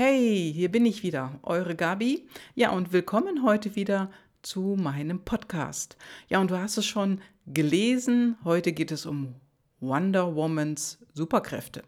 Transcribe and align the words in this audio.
Hey, 0.00 0.52
hier 0.54 0.70
bin 0.70 0.86
ich 0.86 1.02
wieder, 1.02 1.40
eure 1.42 1.74
Gabi. 1.74 2.28
Ja, 2.54 2.70
und 2.70 2.92
willkommen 2.92 3.42
heute 3.42 3.74
wieder 3.74 4.12
zu 4.42 4.76
meinem 4.78 5.24
Podcast. 5.24 5.96
Ja, 6.28 6.40
und 6.40 6.52
du 6.52 6.56
hast 6.56 6.76
es 6.76 6.86
schon 6.86 7.20
gelesen, 7.46 8.36
heute 8.44 8.72
geht 8.72 8.92
es 8.92 9.06
um 9.06 9.34
Wonder 9.80 10.36
Womans 10.36 10.98
Superkräfte. 11.14 11.82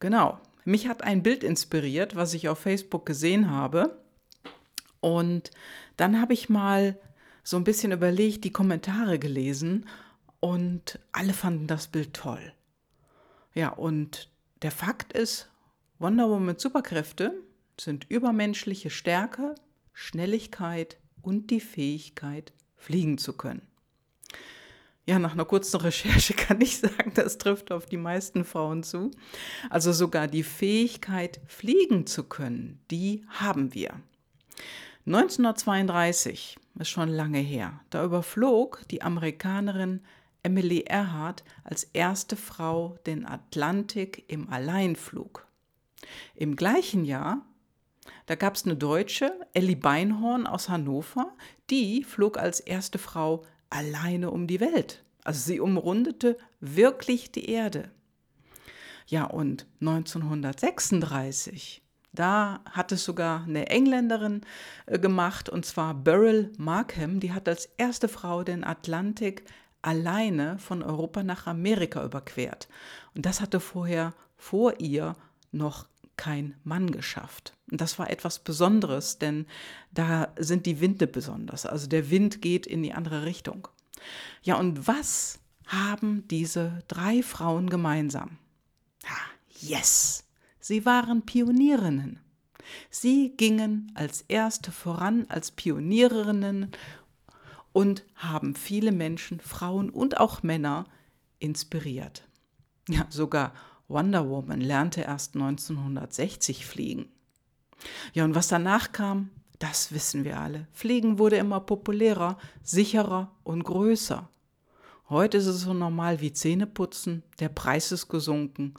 Genau, 0.00 0.40
mich 0.64 0.88
hat 0.88 1.04
ein 1.04 1.22
Bild 1.22 1.44
inspiriert, 1.44 2.16
was 2.16 2.32
ich 2.32 2.48
auf 2.48 2.60
Facebook 2.60 3.04
gesehen 3.04 3.50
habe. 3.50 4.02
Und 5.00 5.50
dann 5.98 6.18
habe 6.18 6.32
ich 6.32 6.48
mal 6.48 6.98
so 7.44 7.58
ein 7.58 7.64
bisschen 7.64 7.92
überlegt, 7.92 8.42
die 8.42 8.54
Kommentare 8.54 9.18
gelesen 9.18 9.86
und 10.40 10.98
alle 11.12 11.34
fanden 11.34 11.66
das 11.66 11.88
Bild 11.88 12.14
toll. 12.14 12.54
Ja, 13.52 13.68
und 13.68 14.30
der 14.62 14.70
Fakt 14.70 15.12
ist, 15.12 15.51
Wonder 16.02 16.28
Woman 16.28 16.58
Superkräfte 16.58 17.32
sind 17.80 18.10
übermenschliche 18.10 18.90
Stärke, 18.90 19.54
Schnelligkeit 19.92 20.98
und 21.22 21.52
die 21.52 21.60
Fähigkeit, 21.60 22.52
fliegen 22.76 23.18
zu 23.18 23.34
können. 23.34 23.62
Ja, 25.06 25.20
nach 25.20 25.34
einer 25.34 25.44
kurzen 25.44 25.76
Recherche 25.76 26.34
kann 26.36 26.60
ich 26.60 26.78
sagen, 26.78 27.12
das 27.14 27.38
trifft 27.38 27.70
auf 27.70 27.86
die 27.86 27.98
meisten 27.98 28.44
Frauen 28.44 28.82
zu. 28.82 29.12
Also 29.70 29.92
sogar 29.92 30.26
die 30.26 30.42
Fähigkeit, 30.42 31.40
fliegen 31.46 32.04
zu 32.04 32.24
können, 32.24 32.80
die 32.90 33.24
haben 33.28 33.72
wir. 33.72 33.92
1932 35.06 36.58
ist 36.80 36.88
schon 36.88 37.10
lange 37.10 37.38
her. 37.38 37.78
Da 37.90 38.04
überflog 38.04 38.82
die 38.90 39.02
Amerikanerin 39.02 40.00
Emily 40.42 40.80
Earhart 40.80 41.44
als 41.62 41.84
erste 41.84 42.34
Frau 42.34 42.98
den 43.06 43.24
Atlantik 43.24 44.24
im 44.26 44.50
Alleinflug. 44.50 45.46
Im 46.34 46.56
gleichen 46.56 47.04
Jahr, 47.04 47.44
da 48.26 48.34
gab 48.34 48.54
es 48.54 48.64
eine 48.64 48.76
Deutsche, 48.76 49.32
Ellie 49.52 49.76
Beinhorn 49.76 50.46
aus 50.46 50.68
Hannover, 50.68 51.34
die 51.70 52.04
flog 52.04 52.38
als 52.38 52.60
erste 52.60 52.98
Frau 52.98 53.44
alleine 53.70 54.30
um 54.30 54.46
die 54.46 54.60
Welt. 54.60 55.04
Also 55.24 55.40
sie 55.40 55.60
umrundete 55.60 56.36
wirklich 56.60 57.32
die 57.32 57.48
Erde. 57.48 57.90
Ja, 59.06 59.24
und 59.24 59.66
1936, 59.80 61.82
da 62.12 62.60
hat 62.70 62.92
es 62.92 63.04
sogar 63.04 63.44
eine 63.44 63.68
Engländerin 63.68 64.42
äh, 64.86 64.98
gemacht, 64.98 65.48
und 65.48 65.64
zwar 65.64 65.94
Beryl 65.94 66.52
Markham, 66.58 67.20
die 67.20 67.32
hat 67.32 67.48
als 67.48 67.66
erste 67.76 68.08
Frau 68.08 68.44
den 68.44 68.64
Atlantik 68.64 69.44
alleine 69.80 70.58
von 70.58 70.82
Europa 70.82 71.22
nach 71.22 71.46
Amerika 71.46 72.04
überquert. 72.04 72.68
Und 73.14 73.26
das 73.26 73.40
hatte 73.40 73.60
vorher 73.60 74.14
vor 74.36 74.80
ihr 74.80 75.16
noch 75.50 75.86
kein 76.22 76.54
Mann 76.62 76.92
geschafft. 76.92 77.52
Und 77.68 77.80
das 77.80 77.98
war 77.98 78.08
etwas 78.08 78.38
Besonderes, 78.38 79.18
denn 79.18 79.44
da 79.90 80.32
sind 80.38 80.66
die 80.66 80.80
Winde 80.80 81.08
besonders. 81.08 81.66
Also 81.66 81.88
der 81.88 82.10
Wind 82.10 82.40
geht 82.40 82.64
in 82.64 82.84
die 82.84 82.92
andere 82.92 83.24
Richtung. 83.24 83.66
Ja, 84.44 84.54
und 84.54 84.86
was 84.86 85.40
haben 85.66 86.28
diese 86.28 86.84
drei 86.86 87.24
Frauen 87.24 87.68
gemeinsam? 87.68 88.38
Yes, 89.58 90.22
sie 90.60 90.86
waren 90.86 91.26
Pionierinnen. 91.26 92.20
Sie 92.88 93.34
gingen 93.36 93.90
als 93.96 94.22
erste 94.28 94.70
voran 94.70 95.26
als 95.28 95.50
Pionierinnen 95.50 96.70
und 97.72 98.04
haben 98.14 98.54
viele 98.54 98.92
Menschen, 98.92 99.40
Frauen 99.40 99.90
und 99.90 100.18
auch 100.18 100.44
Männer 100.44 100.84
inspiriert. 101.40 102.28
Ja, 102.88 103.06
sogar 103.10 103.52
Wonder 103.92 104.28
Woman 104.28 104.60
lernte 104.60 105.02
erst 105.02 105.34
1960 105.34 106.66
fliegen. 106.66 107.12
Ja, 108.14 108.24
und 108.24 108.34
was 108.34 108.48
danach 108.48 108.92
kam, 108.92 109.30
das 109.58 109.92
wissen 109.92 110.24
wir 110.24 110.40
alle. 110.40 110.66
Fliegen 110.72 111.18
wurde 111.18 111.36
immer 111.36 111.60
populärer, 111.60 112.38
sicherer 112.62 113.30
und 113.44 113.64
größer. 113.64 114.28
Heute 115.08 115.36
ist 115.36 115.46
es 115.46 115.60
so 115.60 115.74
normal 115.74 116.20
wie 116.20 116.32
Zähneputzen, 116.32 117.22
der 117.38 117.50
Preis 117.50 117.92
ist 117.92 118.08
gesunken, 118.08 118.74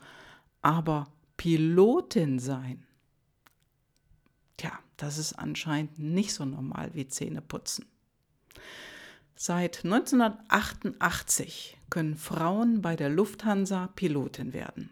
aber 0.62 1.06
Pilotin 1.36 2.38
sein, 2.38 2.84
tja, 4.56 4.72
das 4.96 5.18
ist 5.18 5.34
anscheinend 5.34 5.98
nicht 5.98 6.34
so 6.34 6.44
normal 6.44 6.90
wie 6.94 7.06
Zähneputzen. 7.06 7.86
Seit 9.36 9.84
1988 9.84 11.78
können 11.88 12.16
Frauen 12.16 12.82
bei 12.82 12.96
der 12.96 13.10
Lufthansa 13.10 13.88
Pilotin 13.94 14.52
werden. 14.52 14.90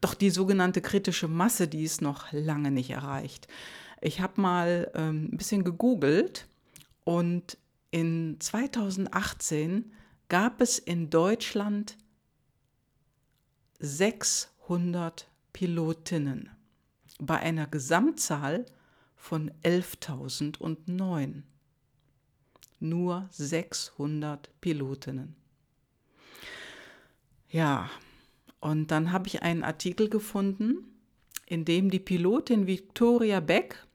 Doch 0.00 0.14
die 0.14 0.30
sogenannte 0.30 0.80
kritische 0.80 1.28
Masse, 1.28 1.68
die 1.68 1.84
ist 1.84 2.02
noch 2.02 2.32
lange 2.32 2.70
nicht 2.70 2.90
erreicht. 2.90 3.48
Ich 4.00 4.20
habe 4.20 4.40
mal 4.40 4.90
ähm, 4.94 5.30
ein 5.32 5.36
bisschen 5.36 5.64
gegoogelt 5.64 6.46
und 7.04 7.58
in 7.90 8.36
2018 8.40 9.92
gab 10.28 10.60
es 10.60 10.78
in 10.78 11.10
Deutschland 11.10 11.96
600 13.80 15.28
Pilotinnen 15.52 16.50
bei 17.18 17.38
einer 17.38 17.66
Gesamtzahl 17.66 18.64
von 19.16 19.50
11.009 19.62 21.42
nur 22.80 23.28
600 23.30 24.50
Pilotinnen. 24.60 25.36
Ja, 27.50 27.90
und 28.60 28.90
dann 28.90 29.12
habe 29.12 29.26
ich 29.26 29.42
einen 29.42 29.64
Artikel 29.64 30.08
gefunden, 30.08 30.84
in 31.46 31.64
dem 31.64 31.90
die 31.90 31.98
Pilotin 31.98 32.66
Victoria 32.66 33.40
Beck 33.40 33.86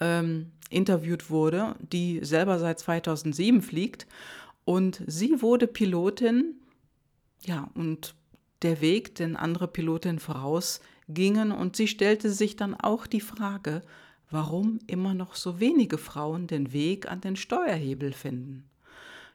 ähm, 0.00 0.52
interviewt 0.70 1.30
wurde, 1.30 1.74
die 1.80 2.20
selber 2.22 2.58
seit 2.58 2.78
2007 2.78 3.62
fliegt. 3.62 4.06
Und 4.64 5.02
sie 5.06 5.42
wurde 5.42 5.66
Pilotin, 5.66 6.60
ja, 7.44 7.70
und 7.74 8.14
der 8.62 8.80
Weg, 8.80 9.14
den 9.14 9.36
andere 9.36 9.68
Pilotinnen 9.68 10.18
voraus 10.18 10.80
gingen. 11.08 11.52
Und 11.52 11.76
sie 11.76 11.88
stellte 11.88 12.30
sich 12.30 12.56
dann 12.56 12.74
auch 12.74 13.06
die 13.06 13.20
Frage, 13.20 13.82
warum 14.30 14.78
immer 14.86 15.14
noch 15.14 15.34
so 15.34 15.60
wenige 15.60 15.98
Frauen 15.98 16.46
den 16.46 16.72
Weg 16.72 17.10
an 17.10 17.20
den 17.20 17.36
Steuerhebel 17.36 18.12
finden. 18.12 18.64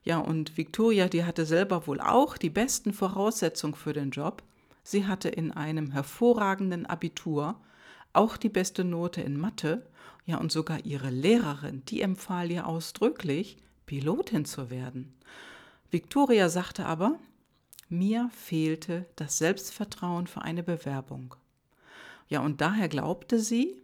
Ja, 0.03 0.19
und 0.19 0.57
Victoria, 0.57 1.07
die 1.07 1.25
hatte 1.25 1.45
selber 1.45 1.85
wohl 1.87 1.99
auch 1.99 2.37
die 2.37 2.49
besten 2.49 2.93
Voraussetzungen 2.93 3.75
für 3.75 3.93
den 3.93 4.11
Job. 4.11 4.43
Sie 4.83 5.05
hatte 5.05 5.29
in 5.29 5.51
einem 5.51 5.91
hervorragenden 5.91 6.85
Abitur 6.85 7.59
auch 8.13 8.37
die 8.37 8.49
beste 8.49 8.83
Note 8.83 9.21
in 9.21 9.39
Mathe. 9.39 9.85
Ja, 10.25 10.37
und 10.37 10.51
sogar 10.51 10.85
ihre 10.85 11.09
Lehrerin, 11.09 11.83
die 11.85 12.01
empfahl 12.01 12.51
ihr 12.51 12.67
ausdrücklich, 12.67 13.57
Pilotin 13.85 14.45
zu 14.45 14.69
werden. 14.69 15.15
Victoria 15.91 16.49
sagte 16.49 16.85
aber, 16.85 17.19
mir 17.87 18.29
fehlte 18.31 19.07
das 19.15 19.39
Selbstvertrauen 19.39 20.27
für 20.27 20.43
eine 20.43 20.61
Bewerbung. 20.61 21.35
Ja, 22.27 22.41
und 22.41 22.61
daher 22.61 22.87
glaubte 22.87 23.39
sie, 23.39 23.81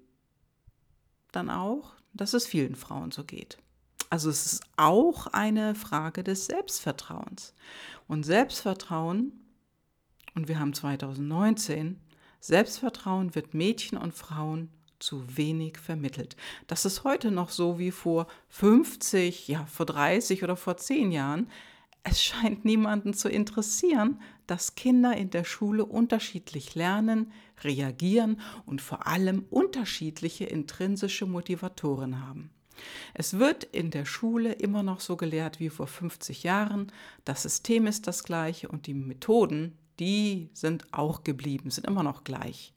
dann 1.31 1.49
auch, 1.49 1.95
dass 2.13 2.35
es 2.35 2.45
vielen 2.45 2.75
Frauen 2.75 3.11
so 3.11 3.23
geht. 3.23 3.57
Also 4.09 4.29
es 4.29 4.45
ist 4.45 4.63
auch 4.77 5.27
eine 5.27 5.75
Frage 5.75 6.23
des 6.23 6.45
Selbstvertrauens. 6.45 7.53
Und 8.07 8.23
Selbstvertrauen, 8.23 9.33
und 10.35 10.47
wir 10.47 10.59
haben 10.59 10.73
2019, 10.73 11.99
Selbstvertrauen 12.39 13.33
wird 13.33 13.53
Mädchen 13.53 13.97
und 13.97 14.13
Frauen 14.13 14.69
zu 14.99 15.37
wenig 15.37 15.77
vermittelt. 15.77 16.35
Das 16.67 16.85
ist 16.85 17.03
heute 17.03 17.31
noch 17.31 17.49
so 17.49 17.79
wie 17.79 17.91
vor 17.91 18.27
50, 18.49 19.47
ja, 19.47 19.65
vor 19.65 19.85
30 19.85 20.43
oder 20.43 20.55
vor 20.55 20.77
10 20.77 21.11
Jahren. 21.11 21.49
Es 22.03 22.23
scheint 22.23 22.65
niemanden 22.65 23.13
zu 23.13 23.29
interessieren, 23.29 24.21
dass 24.45 24.75
Kinder 24.75 25.17
in 25.17 25.31
der 25.31 25.43
Schule 25.43 25.85
unterschiedlich 25.85 26.75
lernen, 26.75 27.31
reagieren 27.63 28.39
und 28.65 28.79
vor 28.79 29.07
allem 29.07 29.45
unterschiedliche 29.49 30.45
intrinsische 30.45 31.25
Motivatoren 31.25 32.25
haben. 32.25 32.51
Es 33.13 33.39
wird 33.39 33.63
in 33.63 33.91
der 33.91 34.05
Schule 34.05 34.53
immer 34.53 34.83
noch 34.83 34.99
so 34.99 35.17
gelehrt 35.17 35.59
wie 35.59 35.69
vor 35.69 35.87
50 35.87 36.43
Jahren, 36.43 36.91
das 37.23 37.43
System 37.43 37.87
ist 37.87 38.07
das 38.07 38.23
gleiche 38.23 38.67
und 38.67 38.87
die 38.87 38.93
Methoden, 38.93 39.77
die 39.99 40.49
sind 40.53 40.93
auch 40.93 41.23
geblieben, 41.23 41.71
sind 41.71 41.87
immer 41.87 42.03
noch 42.03 42.23
gleich. 42.23 42.73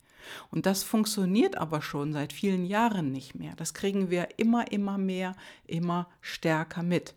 Und 0.51 0.67
das 0.67 0.83
funktioniert 0.83 1.57
aber 1.57 1.83
schon 1.83 2.13
seit 2.13 2.33
vielen 2.33 2.65
Jahren 2.65 3.13
nicht 3.13 3.35
mehr. 3.35 3.55
Das 3.57 3.75
kriegen 3.75 4.11
wir 4.11 4.39
immer, 4.39 4.71
immer 4.73 4.99
mehr, 4.99 5.35
immer 5.67 6.09
stärker 6.21 6.83
mit. 6.83 7.15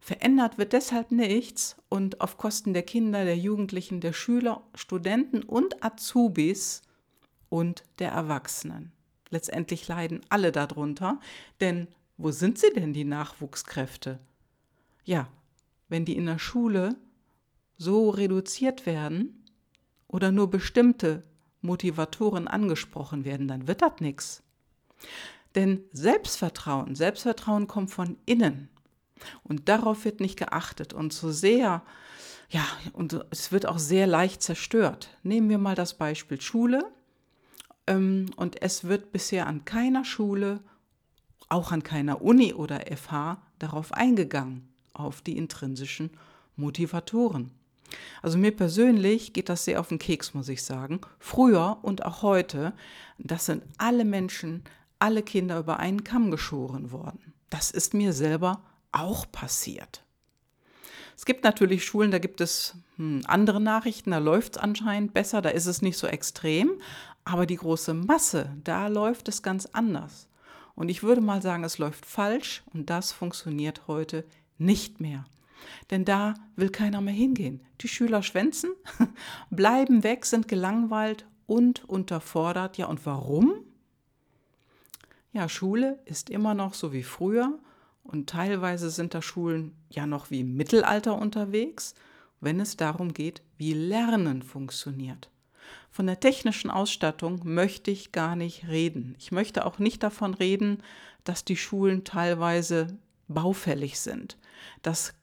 Verändert 0.00 0.56
wird 0.56 0.72
deshalb 0.72 1.10
nichts 1.10 1.76
und 1.88 2.20
auf 2.20 2.38
Kosten 2.38 2.72
der 2.72 2.82
Kinder, 2.82 3.24
der 3.24 3.36
Jugendlichen, 3.36 4.00
der 4.00 4.14
Schüler, 4.14 4.62
Studenten 4.74 5.42
und 5.42 5.84
Azubis 5.84 6.82
und 7.50 7.84
der 7.98 8.12
Erwachsenen. 8.12 8.92
Letztendlich 9.28 9.86
leiden 9.86 10.22
alle 10.30 10.52
darunter, 10.52 11.20
denn 11.60 11.86
wo 12.22 12.30
sind 12.30 12.58
sie 12.58 12.72
denn, 12.72 12.92
die 12.92 13.04
Nachwuchskräfte? 13.04 14.18
Ja, 15.04 15.28
wenn 15.88 16.04
die 16.04 16.16
in 16.16 16.26
der 16.26 16.38
Schule 16.38 16.96
so 17.78 18.10
reduziert 18.10 18.84
werden 18.84 19.44
oder 20.06 20.30
nur 20.30 20.50
bestimmte 20.50 21.22
Motivatoren 21.62 22.46
angesprochen 22.46 23.24
werden, 23.24 23.48
dann 23.48 23.66
wird 23.66 23.80
das 23.82 24.00
nichts. 24.00 24.42
Denn 25.54 25.82
Selbstvertrauen, 25.92 26.94
Selbstvertrauen 26.94 27.66
kommt 27.66 27.90
von 27.90 28.18
innen. 28.26 28.68
Und 29.42 29.68
darauf 29.68 30.04
wird 30.04 30.20
nicht 30.20 30.38
geachtet. 30.38 30.92
Und 30.92 31.12
so 31.12 31.30
sehr, 31.32 31.82
ja, 32.50 32.66
und 32.92 33.24
es 33.30 33.50
wird 33.50 33.66
auch 33.66 33.78
sehr 33.78 34.06
leicht 34.06 34.42
zerstört. 34.42 35.16
Nehmen 35.22 35.48
wir 35.48 35.58
mal 35.58 35.74
das 35.74 35.94
Beispiel 35.94 36.40
Schule. 36.40 36.84
Ähm, 37.86 38.26
und 38.36 38.62
es 38.62 38.84
wird 38.84 39.10
bisher 39.10 39.46
an 39.46 39.64
keiner 39.64 40.04
Schule, 40.04 40.60
auch 41.50 41.72
an 41.72 41.82
keiner 41.82 42.22
Uni 42.22 42.54
oder 42.54 42.80
FH, 42.96 43.42
darauf 43.58 43.92
eingegangen, 43.92 44.68
auf 44.94 45.20
die 45.20 45.36
intrinsischen 45.36 46.10
Motivatoren. 46.56 47.50
Also 48.22 48.38
mir 48.38 48.54
persönlich 48.54 49.32
geht 49.32 49.48
das 49.48 49.64
sehr 49.64 49.80
auf 49.80 49.88
den 49.88 49.98
Keks, 49.98 50.32
muss 50.32 50.48
ich 50.48 50.62
sagen. 50.62 51.00
Früher 51.18 51.78
und 51.82 52.04
auch 52.04 52.22
heute, 52.22 52.72
das 53.18 53.46
sind 53.46 53.64
alle 53.78 54.04
Menschen, 54.04 54.64
alle 54.98 55.22
Kinder 55.22 55.58
über 55.58 55.78
einen 55.78 56.04
Kamm 56.04 56.30
geschoren 56.30 56.92
worden. 56.92 57.32
Das 57.50 57.70
ist 57.70 57.94
mir 57.94 58.12
selber 58.12 58.62
auch 58.92 59.30
passiert. 59.30 60.04
Es 61.16 61.24
gibt 61.24 61.44
natürlich 61.44 61.84
Schulen, 61.84 62.10
da 62.10 62.18
gibt 62.18 62.40
es 62.40 62.76
hm, 62.96 63.22
andere 63.26 63.60
Nachrichten, 63.60 64.12
da 64.12 64.18
läuft 64.18 64.56
es 64.56 64.62
anscheinend 64.62 65.12
besser, 65.12 65.42
da 65.42 65.50
ist 65.50 65.66
es 65.66 65.82
nicht 65.82 65.98
so 65.98 66.06
extrem, 66.06 66.80
aber 67.24 67.44
die 67.44 67.56
große 67.56 67.92
Masse, 67.92 68.56
da 68.64 68.86
läuft 68.86 69.28
es 69.28 69.42
ganz 69.42 69.66
anders. 69.66 70.29
Und 70.74 70.88
ich 70.88 71.02
würde 71.02 71.20
mal 71.20 71.42
sagen, 71.42 71.64
es 71.64 71.78
läuft 71.78 72.06
falsch 72.06 72.62
und 72.72 72.90
das 72.90 73.12
funktioniert 73.12 73.86
heute 73.86 74.24
nicht 74.58 75.00
mehr. 75.00 75.24
Denn 75.90 76.04
da 76.04 76.34
will 76.56 76.70
keiner 76.70 77.00
mehr 77.00 77.14
hingehen. 77.14 77.60
Die 77.80 77.88
Schüler 77.88 78.22
schwänzen, 78.22 78.70
bleiben 79.50 80.02
weg, 80.02 80.24
sind 80.26 80.48
gelangweilt 80.48 81.26
und 81.46 81.88
unterfordert. 81.88 82.78
Ja, 82.78 82.86
und 82.86 83.04
warum? 83.06 83.52
Ja, 85.32 85.48
Schule 85.48 85.98
ist 86.06 86.30
immer 86.30 86.54
noch 86.54 86.74
so 86.74 86.92
wie 86.92 87.02
früher 87.02 87.58
und 88.02 88.28
teilweise 88.28 88.90
sind 88.90 89.14
da 89.14 89.22
Schulen 89.22 89.76
ja 89.90 90.06
noch 90.06 90.30
wie 90.30 90.40
im 90.40 90.56
Mittelalter 90.56 91.16
unterwegs, 91.16 91.94
wenn 92.40 92.58
es 92.58 92.76
darum 92.76 93.12
geht, 93.12 93.42
wie 93.56 93.74
Lernen 93.74 94.42
funktioniert. 94.42 95.30
Von 95.90 96.06
der 96.06 96.20
technischen 96.20 96.70
Ausstattung 96.70 97.40
möchte 97.44 97.90
ich 97.90 98.12
gar 98.12 98.36
nicht 98.36 98.68
reden. 98.68 99.16
Ich 99.18 99.32
möchte 99.32 99.66
auch 99.66 99.78
nicht 99.78 100.02
davon 100.02 100.34
reden, 100.34 100.82
dass 101.24 101.44
die 101.44 101.56
Schulen 101.56 102.04
teilweise 102.04 102.96
baufällig 103.28 103.98
sind, 104.00 104.38
dass 104.82 105.14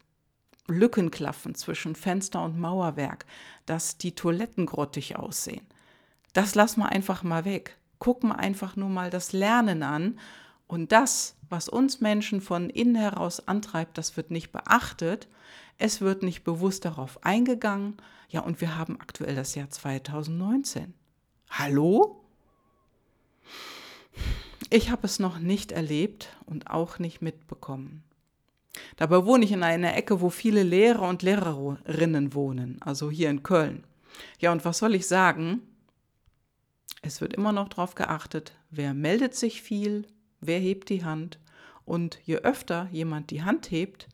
Lücken 0.67 1.11
klaffen 1.11 1.55
zwischen 1.55 1.95
Fenster 1.95 2.43
und 2.43 2.59
Mauerwerk, 2.59 3.25
dass 3.65 3.97
die 3.97 4.13
Toiletten 4.13 4.65
grottig 4.65 5.15
aussehen. 5.15 5.65
Das 6.33 6.55
lassen 6.55 6.81
wir 6.81 6.89
einfach 6.89 7.23
mal 7.23 7.45
weg. 7.45 7.77
Gucken 7.99 8.29
wir 8.29 8.39
einfach 8.39 8.75
nur 8.75 8.89
mal 8.89 9.09
das 9.09 9.31
Lernen 9.31 9.81
an. 9.81 10.19
Und 10.67 10.91
das, 10.91 11.35
was 11.49 11.69
uns 11.69 12.01
Menschen 12.01 12.41
von 12.41 12.69
innen 12.69 12.95
heraus 12.95 13.47
antreibt, 13.47 13.97
das 13.97 14.17
wird 14.17 14.31
nicht 14.31 14.51
beachtet. 14.51 15.29
Es 15.77 16.01
wird 16.01 16.23
nicht 16.23 16.43
bewusst 16.43 16.85
darauf 16.85 17.23
eingegangen. 17.23 17.97
Ja, 18.29 18.41
und 18.41 18.61
wir 18.61 18.77
haben 18.77 18.99
aktuell 18.99 19.35
das 19.35 19.55
Jahr 19.55 19.69
2019. 19.69 20.93
Hallo? 21.49 22.23
Ich 24.69 24.89
habe 24.89 25.05
es 25.05 25.19
noch 25.19 25.39
nicht 25.39 25.71
erlebt 25.71 26.35
und 26.45 26.69
auch 26.69 26.99
nicht 26.99 27.21
mitbekommen. 27.21 28.03
Dabei 28.97 29.25
wohne 29.25 29.45
ich 29.45 29.51
in 29.51 29.63
einer 29.63 29.95
Ecke, 29.95 30.19
wo 30.21 30.29
viele 30.29 30.63
Lehrer 30.63 31.07
und 31.07 31.21
Lehrerinnen 31.21 32.33
wohnen, 32.33 32.77
also 32.81 33.09
hier 33.09 33.29
in 33.29 33.43
Köln. 33.43 33.85
Ja, 34.39 34.51
und 34.51 34.65
was 34.65 34.79
soll 34.79 34.95
ich 34.95 35.07
sagen? 35.07 35.61
Es 37.01 37.21
wird 37.21 37.33
immer 37.33 37.51
noch 37.51 37.69
darauf 37.69 37.95
geachtet, 37.95 38.53
wer 38.69 38.93
meldet 38.93 39.35
sich 39.35 39.61
viel, 39.61 40.07
wer 40.41 40.59
hebt 40.59 40.89
die 40.89 41.05
Hand. 41.05 41.39
Und 41.85 42.19
je 42.25 42.37
öfter 42.37 42.89
jemand 42.91 43.31
die 43.31 43.43
Hand 43.43 43.71
hebt, 43.71 44.07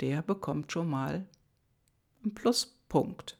der 0.00 0.22
bekommt 0.22 0.72
schon 0.72 0.88
mal 0.88 1.26
einen 2.22 2.34
Pluspunkt 2.34 3.38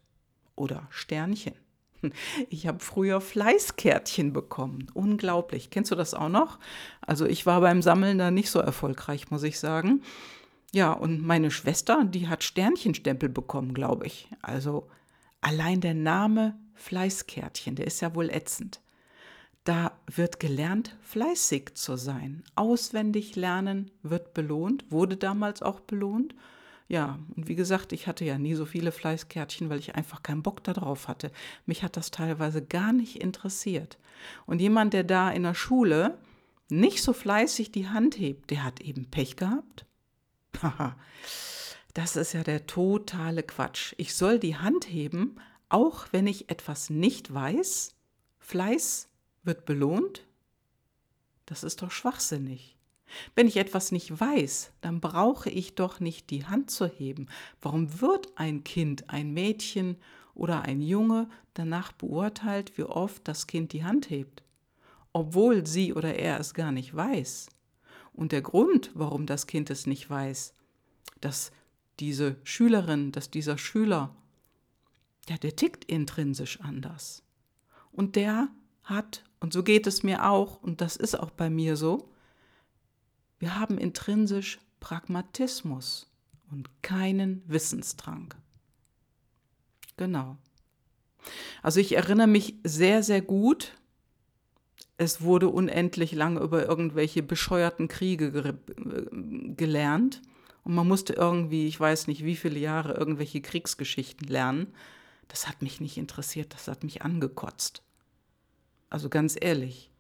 oder 0.55 0.87
Sternchen. 0.91 1.55
Ich 2.51 2.67
habe 2.67 2.79
früher 2.79 3.21
Fleißkärtchen 3.21 4.33
bekommen. 4.33 4.87
Unglaublich. 4.95 5.71
Kennst 5.71 5.91
du 5.91 5.95
das 5.97 6.15
auch 6.15 6.29
noch? 6.29 6.59
Also 7.01 7.27
ich 7.27 7.47
war 7.47 7.61
beim 7.63 7.83
Sammeln 7.83 8.19
da 8.19 8.31
nicht 8.31 8.51
so 8.51 8.61
erfolgreich, 8.61 9.31
muss 9.31 9.43
ich 9.43 9.59
sagen. 9.59 10.03
Ja, 10.73 10.93
und 10.93 11.23
meine 11.23 11.51
Schwester, 11.51 12.05
die 12.05 12.29
hat 12.29 12.45
Sternchenstempel 12.45 13.29
bekommen, 13.29 13.75
glaube 13.75 14.07
ich. 14.07 14.29
Also 14.43 14.89
allein 15.41 15.81
der 15.81 15.95
Name 15.95 16.59
Fleißkärtchen, 16.75 17.77
der 17.77 17.87
ist 17.87 18.01
ja 18.03 18.15
wohl 18.15 18.31
ätzend. 18.31 18.81
Da 19.67 19.93
wird 20.07 20.41
gelernt, 20.41 20.97
fleißig 21.03 21.75
zu 21.75 21.97
sein. 21.97 22.43
Auswendig 22.55 23.37
lernen 23.37 23.91
wird 24.03 24.33
belohnt, 24.33 24.91
wurde 24.91 25.19
damals 25.19 25.61
auch 25.61 25.81
belohnt. 25.81 26.35
Ja, 26.89 27.19
und 27.37 27.49
wie 27.49 27.57
gesagt, 27.57 27.93
ich 27.93 28.07
hatte 28.07 28.25
ja 28.25 28.39
nie 28.39 28.55
so 28.55 28.65
viele 28.65 28.93
Fleißkärtchen, 28.93 29.69
weil 29.69 29.81
ich 29.81 29.95
einfach 29.95 30.23
keinen 30.23 30.43
Bock 30.43 30.65
darauf 30.65 31.09
hatte. 31.09 31.31
Mich 31.67 31.83
hat 31.83 31.99
das 31.99 32.11
teilweise 32.11 32.65
gar 32.65 32.95
nicht 32.95 33.21
interessiert. 33.21 33.99
Und 34.47 34.63
jemand, 34.63 34.95
der 34.95 35.05
da 35.05 35.31
in 35.31 35.43
der 35.43 35.55
Schule 35.55 36.17
nicht 36.71 37.03
so 37.03 37.13
fleißig 37.13 37.73
die 37.73 37.89
Hand 37.89 38.19
hebt, 38.19 38.51
der 38.51 38.65
hat 38.65 38.81
eben 38.81 39.11
Pech 39.11 39.37
gehabt 39.37 39.85
das 41.95 42.17
ist 42.17 42.33
ja 42.33 42.43
der 42.43 42.67
totale 42.67 43.43
Quatsch. 43.43 43.95
Ich 43.97 44.15
soll 44.15 44.39
die 44.39 44.57
Hand 44.57 44.89
heben, 44.89 45.37
auch 45.69 46.07
wenn 46.13 46.27
ich 46.27 46.51
etwas 46.51 46.91
nicht 46.91 47.33
weiß. 47.33 47.95
Fleiß 48.39 49.09
wird 49.47 49.65
belohnt. 49.65 50.27
Das 51.47 51.65
ist 51.65 51.83
doch 51.83 51.91
schwachsinnig. 51.91 52.77
Wenn 53.35 53.47
ich 53.47 53.57
etwas 53.57 53.93
nicht 53.93 54.19
weiß, 54.19 54.73
dann 54.81 55.01
brauche 55.01 55.49
ich 55.49 55.75
doch 55.75 56.01
nicht 56.01 56.31
die 56.31 56.45
Hand 56.45 56.71
zu 56.71 56.87
heben. 56.87 57.29
Warum 57.61 58.01
wird 58.01 58.37
ein 58.37 58.65
Kind, 58.65 59.09
ein 59.11 59.33
Mädchen 59.33 59.97
oder 60.35 60.63
ein 60.63 60.81
Junge 60.81 61.29
danach 61.55 61.93
beurteilt, 61.93 62.77
wie 62.77 62.83
oft 62.83 63.27
das 63.29 63.47
Kind 63.47 63.73
die 63.73 63.85
Hand 63.85 64.11
hebt, 64.11 64.43
obwohl 65.13 65.67
sie 65.67 65.95
oder 65.95 66.17
er 66.17 66.41
es 66.41 66.53
gar 66.53 66.73
nicht 66.73 66.95
weiß? 66.95 67.49
Und 68.13 68.33
der 68.33 68.43
Grund, 68.43 68.91
warum 68.95 69.27
das 69.27 69.47
Kind 69.47 69.71
es 69.71 69.87
nicht 69.87 70.09
weiß, 70.11 70.55
dass 71.21 71.53
diese 72.01 72.37
Schülerin, 72.45 73.13
dass 73.13 73.31
dieser 73.31 73.59
Schüler, 73.59 74.15
ja, 75.29 75.37
der 75.39 75.57
tickt 75.57 75.85
intrinsisch 75.85 76.61
anders. 76.61 77.23
Und 77.93 78.17
der 78.17 78.49
hat, 78.83 79.25
und 79.41 79.53
so 79.53 79.63
geht 79.63 79.87
es 79.87 80.03
mir 80.03 80.29
auch, 80.31 80.63
und 80.63 80.81
das 80.81 80.97
ist 80.97 81.19
auch 81.19 81.31
bei 81.31 81.51
mir 81.51 81.77
so, 81.77 82.11
wir 83.39 83.59
haben 83.59 83.79
intrinsisch 83.79 84.59
Pragmatismus 84.81 86.11
und 86.51 86.71
keinen 86.83 87.43
Wissensdrang. 87.47 88.35
Genau. 89.97 90.37
Also 91.63 91.81
ich 91.81 91.97
erinnere 91.97 92.29
mich 92.29 92.55
sehr, 92.63 93.03
sehr 93.03 93.21
gut, 93.21 93.73
es 94.99 95.21
wurde 95.21 95.49
unendlich 95.49 96.13
lange 96.13 96.41
über 96.41 96.67
irgendwelche 96.67 97.23
bescheuerten 97.23 97.89
Kriege 97.89 98.33
ge 98.33 98.55
gelernt. 99.57 100.23
Und 100.65 100.75
man 100.75 100.89
musste 100.89 101.13
irgendwie, 101.13 101.67
ich 101.67 101.79
weiß 101.79 102.07
nicht 102.07 102.25
wie 102.25 102.37
viele 102.37 102.59
Jahre, 102.59 102.95
irgendwelche 102.95 103.41
Kriegsgeschichten 103.41 104.27
lernen. 104.27 104.75
Das 105.29 105.47
hat 105.49 105.63
mich 105.63 105.81
nicht 105.81 105.97
interessiert, 105.97 106.55
das 106.55 106.67
hat 106.69 106.83
mich 106.83 107.03
angekotzt. 107.03 107.83
Also 108.91 109.09
ganz 109.09 109.37
ehrlich. 109.41 109.91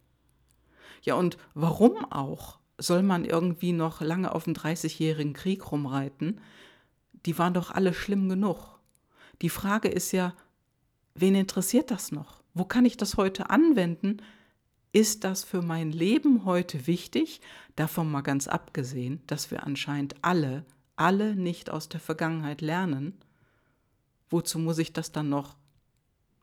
Ja, 1.02 1.14
und 1.14 1.38
warum 1.54 2.04
auch 2.10 2.58
soll 2.78 3.02
man 3.02 3.24
irgendwie 3.24 3.72
noch 3.72 4.00
lange 4.00 4.34
auf 4.34 4.44
dem 4.44 4.54
30-jährigen 4.54 5.32
Krieg 5.32 5.70
rumreiten? 5.70 6.40
Die 7.24 7.38
waren 7.38 7.54
doch 7.54 7.70
alle 7.70 7.94
schlimm 7.94 8.28
genug. 8.28 8.78
Die 9.42 9.48
Frage 9.48 9.88
ist 9.88 10.12
ja, 10.12 10.34
wen 11.14 11.34
interessiert 11.34 11.90
das 11.90 12.12
noch? 12.12 12.42
Wo 12.54 12.64
kann 12.64 12.84
ich 12.84 12.96
das 12.96 13.16
heute 13.16 13.50
anwenden, 13.50 14.18
ist 14.92 15.24
das 15.24 15.44
für 15.44 15.60
mein 15.60 15.92
Leben 15.92 16.44
heute 16.44 16.86
wichtig? 16.86 17.40
Davon 17.74 18.10
mal 18.10 18.22
ganz 18.22 18.48
abgesehen, 18.48 19.20
dass 19.26 19.50
wir 19.50 19.64
anscheinend 19.64 20.14
alle, 20.22 20.64
alle 20.96 21.36
nicht 21.36 21.68
aus 21.68 21.88
der 21.90 22.00
Vergangenheit 22.00 22.62
lernen. 22.62 23.18
Wozu 24.30 24.58
muss 24.58 24.78
ich 24.78 24.94
das 24.94 25.12
dann 25.12 25.28
noch 25.28 25.56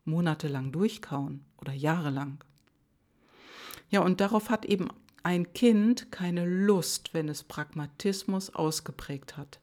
monatelang 0.04 0.72
durchkauen 0.72 1.44
oder 1.58 1.72
jahrelang? 1.72 2.42
Ja, 3.90 4.00
und 4.00 4.20
darauf 4.20 4.50
hat 4.50 4.64
eben 4.64 4.88
ein 5.22 5.52
Kind 5.52 6.12
keine 6.12 6.44
Lust, 6.46 7.14
wenn 7.14 7.28
es 7.28 7.42
Pragmatismus 7.42 8.50
ausgeprägt 8.54 9.36
hat. 9.36 9.60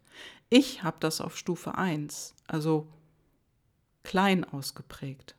Ich 0.49 0.83
habe 0.83 0.97
das 0.99 1.21
auf 1.21 1.37
Stufe 1.37 1.75
1, 1.75 2.35
also 2.47 2.87
klein 4.03 4.43
ausgeprägt. 4.43 5.35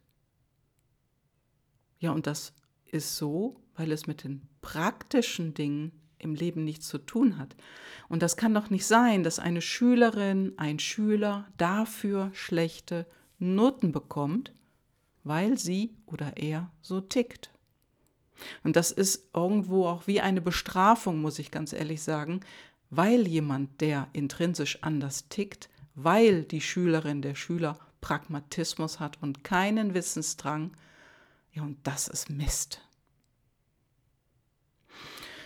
Ja, 1.99 2.13
und 2.13 2.27
das 2.27 2.53
ist 2.87 3.17
so, 3.17 3.61
weil 3.75 3.93
es 3.93 4.07
mit 4.07 4.25
den 4.25 4.49
praktischen 4.61 5.55
Dingen 5.55 5.93
im 6.19 6.35
Leben 6.35 6.65
nichts 6.65 6.89
zu 6.89 6.99
tun 6.99 7.39
hat. 7.39 7.57
Und 8.09 8.23
das 8.23 8.37
kann 8.37 8.55
doch 8.55 8.71
nicht 8.71 8.87
sein, 8.87 9.23
dass 9.25 9.39
eine 9.39 9.61
Schülerin, 9.61 10.53
ein 10.57 10.79
Schüler 10.79 11.47
dafür 11.57 12.31
schlechte 12.33 13.07
Noten 13.39 13.93
bekommt, 13.93 14.53
weil 15.25 15.59
sie 15.59 15.95
oder 16.07 16.37
er 16.37 16.71
so 16.81 17.01
tickt. 17.01 17.51
Und 18.65 18.77
das 18.77 18.91
ist 18.91 19.29
irgendwo 19.35 19.87
auch 19.87 20.07
wie 20.07 20.21
eine 20.21 20.41
Bestrafung, 20.41 21.21
muss 21.21 21.39
ich 21.39 21.51
ganz 21.51 21.73
ehrlich 21.73 22.03
sagen, 22.03 22.41
weil 22.91 23.27
jemand, 23.27 23.81
der 23.81 24.09
intrinsisch 24.13 24.83
anders 24.83 25.29
tickt, 25.29 25.69
weil 25.95 26.43
die 26.45 26.61
Schülerin, 26.61 27.23
der 27.23 27.35
Schüler 27.35 27.79
Pragmatismus 28.01 29.01
hat 29.01 29.23
und 29.23 29.45
keinen 29.45 29.95
Wissensdrang, 29.95 30.73
ja, 31.53 31.63
und 31.63 31.79
das 31.85 32.09
ist 32.09 32.31
Mist. 32.31 32.81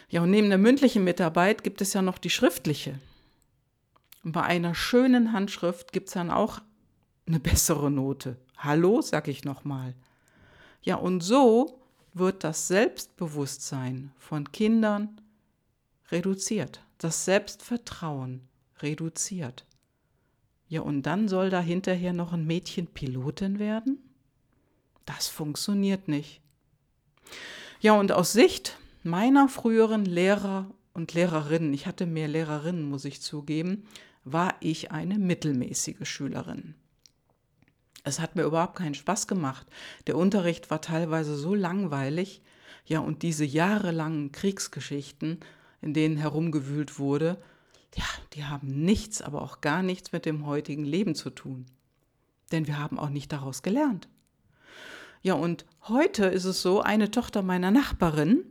Ja, 0.08 0.22
und 0.22 0.30
neben 0.30 0.48
der 0.48 0.58
mündlichen 0.58 1.04
Mitarbeit 1.04 1.64
gibt 1.64 1.80
es 1.80 1.92
ja 1.92 2.00
noch 2.00 2.18
die 2.18 2.30
schriftliche. 2.30 2.98
Und 4.22 4.32
bei 4.32 4.42
einer 4.42 4.74
schönen 4.74 5.32
Handschrift 5.32 5.92
gibt 5.92 6.08
es 6.08 6.14
dann 6.14 6.30
auch 6.30 6.60
eine 7.26 7.40
bessere 7.40 7.90
Note. 7.90 8.36
Hallo, 8.56 9.02
sag 9.02 9.28
ich 9.28 9.44
nochmal. 9.44 9.94
Ja, 10.82 10.96
und 10.96 11.20
so 11.20 11.80
wird 12.14 12.44
das 12.44 12.68
Selbstbewusstsein 12.68 14.12
von 14.18 14.50
Kindern 14.50 15.20
reduziert, 16.10 16.82
das 16.98 17.24
Selbstvertrauen 17.24 18.48
reduziert. 18.78 19.66
Ja, 20.68 20.80
und 20.80 21.02
dann 21.02 21.28
soll 21.28 21.50
da 21.50 21.60
hinterher 21.60 22.12
noch 22.12 22.32
ein 22.32 22.46
Mädchen 22.46 22.86
Pilotin 22.86 23.58
werden? 23.58 23.98
Das 25.04 25.28
funktioniert 25.28 26.08
nicht. 26.08 26.40
Ja, 27.80 27.92
und 27.98 28.10
aus 28.10 28.32
Sicht 28.32 28.78
meiner 29.02 29.48
früheren 29.48 30.04
Lehrer 30.04 30.70
und 30.94 31.12
Lehrerinnen, 31.12 31.74
ich 31.74 31.86
hatte 31.86 32.06
mehr 32.06 32.26
Lehrerinnen, 32.26 32.88
muss 32.88 33.04
ich 33.04 33.20
zugeben, 33.20 33.86
war 34.24 34.54
ich 34.60 34.90
eine 34.90 35.18
mittelmäßige 35.18 36.08
Schülerin. 36.08 36.74
Es 38.06 38.20
hat 38.20 38.36
mir 38.36 38.44
überhaupt 38.44 38.76
keinen 38.76 38.94
Spaß 38.94 39.26
gemacht. 39.26 39.66
Der 40.06 40.16
Unterricht 40.16 40.70
war 40.70 40.80
teilweise 40.80 41.34
so 41.34 41.56
langweilig, 41.56 42.40
ja, 42.84 43.00
und 43.00 43.22
diese 43.22 43.44
jahrelangen 43.44 44.30
Kriegsgeschichten, 44.30 45.40
in 45.82 45.92
denen 45.92 46.16
herumgewühlt 46.16 47.00
wurde, 47.00 47.42
ja, 47.96 48.04
die 48.34 48.44
haben 48.44 48.84
nichts, 48.84 49.22
aber 49.22 49.42
auch 49.42 49.60
gar 49.60 49.82
nichts 49.82 50.12
mit 50.12 50.24
dem 50.24 50.46
heutigen 50.46 50.84
Leben 50.84 51.16
zu 51.16 51.30
tun. 51.30 51.66
Denn 52.52 52.68
wir 52.68 52.78
haben 52.78 52.96
auch 53.00 53.08
nicht 53.08 53.32
daraus 53.32 53.62
gelernt. 53.62 54.08
Ja, 55.22 55.34
und 55.34 55.66
heute 55.88 56.26
ist 56.26 56.44
es 56.44 56.62
so, 56.62 56.80
eine 56.82 57.10
Tochter 57.10 57.42
meiner 57.42 57.72
Nachbarin, 57.72 58.44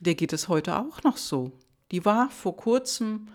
der 0.00 0.16
geht 0.16 0.34
es 0.34 0.48
heute 0.48 0.78
auch 0.78 1.02
noch 1.02 1.16
so. 1.16 1.52
Die 1.92 2.04
war 2.04 2.28
vor 2.28 2.58
kurzem 2.58 3.28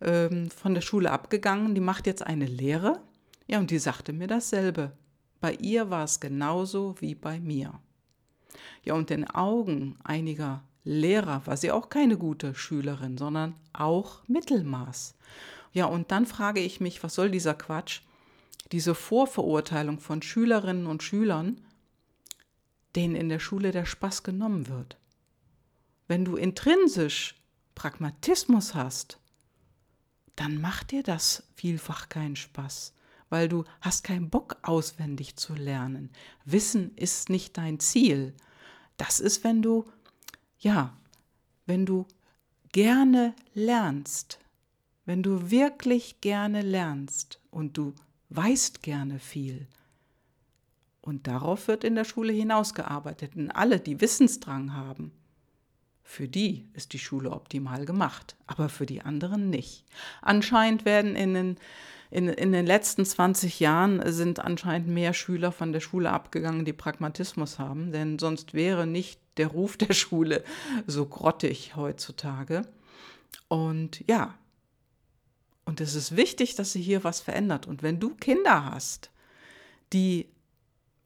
ähm, 0.00 0.50
von 0.52 0.74
der 0.74 0.82
Schule 0.82 1.10
abgegangen, 1.10 1.74
die 1.74 1.80
macht 1.80 2.06
jetzt 2.06 2.24
eine 2.24 2.46
Lehre. 2.46 3.02
Ja, 3.48 3.58
und 3.58 3.70
die 3.70 3.78
sagte 3.78 4.12
mir 4.12 4.28
dasselbe. 4.28 4.92
Bei 5.40 5.54
ihr 5.54 5.90
war 5.90 6.04
es 6.04 6.20
genauso 6.20 6.94
wie 7.00 7.14
bei 7.14 7.40
mir. 7.40 7.80
Ja, 8.84 8.94
und 8.94 9.10
in 9.10 9.28
Augen 9.28 9.98
einiger 10.04 10.62
Lehrer 10.84 11.46
war 11.46 11.56
sie 11.56 11.72
auch 11.72 11.88
keine 11.88 12.16
gute 12.16 12.54
Schülerin, 12.54 13.18
sondern 13.18 13.54
auch 13.72 14.22
Mittelmaß. 14.28 15.14
Ja, 15.72 15.86
und 15.86 16.10
dann 16.10 16.26
frage 16.26 16.60
ich 16.60 16.80
mich, 16.80 17.02
was 17.02 17.14
soll 17.14 17.30
dieser 17.30 17.54
Quatsch? 17.54 18.02
Diese 18.72 18.94
Vorverurteilung 18.94 19.98
von 19.98 20.22
Schülerinnen 20.22 20.86
und 20.86 21.02
Schülern, 21.02 21.60
denen 22.96 23.16
in 23.16 23.28
der 23.28 23.38
Schule 23.38 23.70
der 23.70 23.86
Spaß 23.86 24.22
genommen 24.22 24.68
wird. 24.68 24.98
Wenn 26.06 26.24
du 26.24 26.36
intrinsisch 26.36 27.34
Pragmatismus 27.74 28.74
hast, 28.74 29.18
dann 30.36 30.60
macht 30.60 30.90
dir 30.90 31.02
das 31.02 31.44
vielfach 31.54 32.08
keinen 32.08 32.36
Spaß, 32.36 32.94
weil 33.28 33.48
du 33.48 33.64
hast 33.80 34.04
keinen 34.04 34.30
Bock 34.30 34.56
auswendig 34.62 35.36
zu 35.36 35.54
lernen. 35.54 36.10
Wissen 36.44 36.94
ist 36.96 37.28
nicht 37.28 37.56
dein 37.56 37.80
Ziel. 37.80 38.34
Das 38.96 39.20
ist, 39.20 39.44
wenn 39.44 39.62
du, 39.62 39.84
ja, 40.58 40.96
wenn 41.66 41.86
du 41.86 42.06
gerne 42.72 43.34
lernst, 43.54 44.38
wenn 45.04 45.22
du 45.22 45.50
wirklich 45.50 46.20
gerne 46.20 46.62
lernst 46.62 47.40
und 47.50 47.76
du 47.76 47.94
weißt 48.30 48.82
gerne 48.82 49.18
viel. 49.18 49.66
Und 51.00 51.26
darauf 51.26 51.68
wird 51.68 51.84
in 51.84 51.94
der 51.94 52.04
Schule 52.04 52.32
hinausgearbeitet. 52.32 53.34
Und 53.34 53.50
alle, 53.50 53.80
die 53.80 54.00
Wissensdrang 54.00 54.74
haben, 54.74 55.12
für 56.08 56.26
die 56.26 56.64
ist 56.72 56.94
die 56.94 56.98
Schule 56.98 57.30
optimal 57.30 57.84
gemacht, 57.84 58.34
aber 58.46 58.70
für 58.70 58.86
die 58.86 59.02
anderen 59.02 59.50
nicht. 59.50 59.84
Anscheinend 60.22 60.86
werden 60.86 61.14
in 61.14 61.34
den, 61.34 61.56
in, 62.10 62.28
in 62.28 62.50
den 62.50 62.64
letzten 62.64 63.04
20 63.04 63.60
Jahren 63.60 64.00
sind 64.10 64.40
anscheinend 64.40 64.88
mehr 64.88 65.12
Schüler 65.12 65.52
von 65.52 65.70
der 65.70 65.80
Schule 65.80 66.10
abgegangen, 66.10 66.64
die 66.64 66.72
Pragmatismus 66.72 67.58
haben, 67.58 67.92
denn 67.92 68.18
sonst 68.18 68.54
wäre 68.54 68.86
nicht 68.86 69.20
der 69.36 69.48
Ruf 69.48 69.76
der 69.76 69.92
Schule 69.92 70.42
so 70.86 71.04
grottig 71.04 71.76
heutzutage. 71.76 72.62
Und 73.48 74.02
ja, 74.08 74.32
und 75.66 75.82
es 75.82 75.94
ist 75.94 76.16
wichtig, 76.16 76.54
dass 76.54 76.72
sie 76.72 76.80
hier 76.80 77.04
was 77.04 77.20
verändert. 77.20 77.66
Und 77.66 77.82
wenn 77.82 78.00
du 78.00 78.14
Kinder 78.14 78.64
hast, 78.64 79.10
die 79.92 80.30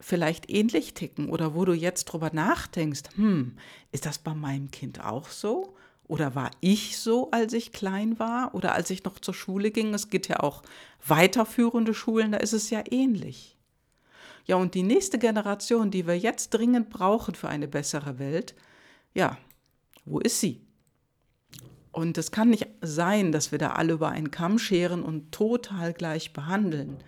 vielleicht 0.02 0.50
ähnlich 0.50 0.94
ticken 0.94 1.30
oder 1.30 1.54
wo 1.54 1.64
du 1.64 1.72
jetzt 1.72 2.04
drüber 2.06 2.30
nachdenkst, 2.32 3.02
hm, 3.14 3.56
ist 3.92 4.04
das 4.04 4.18
bei 4.18 4.34
meinem 4.34 4.70
Kind 4.70 5.04
auch 5.04 5.28
so? 5.28 5.76
Oder 6.08 6.34
war 6.34 6.50
ich 6.60 6.98
so, 6.98 7.30
als 7.30 7.52
ich 7.52 7.72
klein 7.72 8.18
war 8.18 8.54
oder 8.54 8.74
als 8.74 8.90
ich 8.90 9.04
noch 9.04 9.18
zur 9.18 9.32
Schule 9.32 9.70
ging? 9.70 9.94
Es 9.94 10.10
gibt 10.10 10.28
ja 10.28 10.40
auch 10.40 10.62
weiterführende 11.06 11.94
Schulen, 11.94 12.32
da 12.32 12.38
ist 12.38 12.52
es 12.52 12.68
ja 12.68 12.82
ähnlich. 12.90 13.56
Ja, 14.44 14.56
und 14.56 14.74
die 14.74 14.82
nächste 14.82 15.18
Generation, 15.18 15.92
die 15.92 16.06
wir 16.06 16.18
jetzt 16.18 16.50
dringend 16.50 16.90
brauchen 16.90 17.36
für 17.36 17.48
eine 17.48 17.68
bessere 17.68 18.18
Welt, 18.18 18.54
ja, 19.14 19.38
wo 20.04 20.18
ist 20.18 20.40
sie? 20.40 20.60
Und 21.92 22.18
es 22.18 22.32
kann 22.32 22.50
nicht 22.50 22.66
sein, 22.80 23.30
dass 23.30 23.52
wir 23.52 23.58
da 23.58 23.72
alle 23.72 23.92
über 23.92 24.08
einen 24.08 24.32
Kamm 24.32 24.58
scheren 24.58 25.02
und 25.04 25.30
total 25.30 25.92
gleich 25.92 26.32
behandeln 26.32 26.98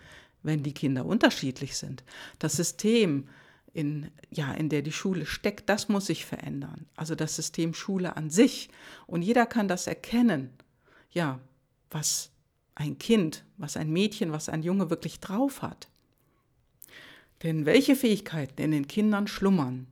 wenn 0.44 0.62
die 0.62 0.74
Kinder 0.74 1.04
unterschiedlich 1.04 1.76
sind. 1.76 2.04
Das 2.38 2.54
System, 2.54 3.28
in, 3.72 4.10
ja, 4.30 4.52
in 4.52 4.68
der 4.68 4.82
die 4.82 4.92
Schule 4.92 5.26
steckt, 5.26 5.68
das 5.68 5.88
muss 5.88 6.06
sich 6.06 6.24
verändern. 6.24 6.86
Also 6.94 7.16
das 7.16 7.34
System 7.34 7.74
Schule 7.74 8.16
an 8.16 8.30
sich. 8.30 8.68
Und 9.06 9.22
jeder 9.22 9.46
kann 9.46 9.66
das 9.66 9.88
erkennen, 9.88 10.50
ja, 11.10 11.40
was 11.90 12.30
ein 12.76 12.98
Kind, 12.98 13.44
was 13.56 13.76
ein 13.76 13.90
Mädchen, 13.90 14.32
was 14.32 14.48
ein 14.48 14.62
Junge 14.62 14.90
wirklich 14.90 15.18
drauf 15.18 15.62
hat. 15.62 15.88
Denn 17.42 17.66
welche 17.66 17.96
Fähigkeiten 17.96 18.62
in 18.62 18.70
den 18.70 18.88
Kindern 18.88 19.26
schlummern, 19.26 19.86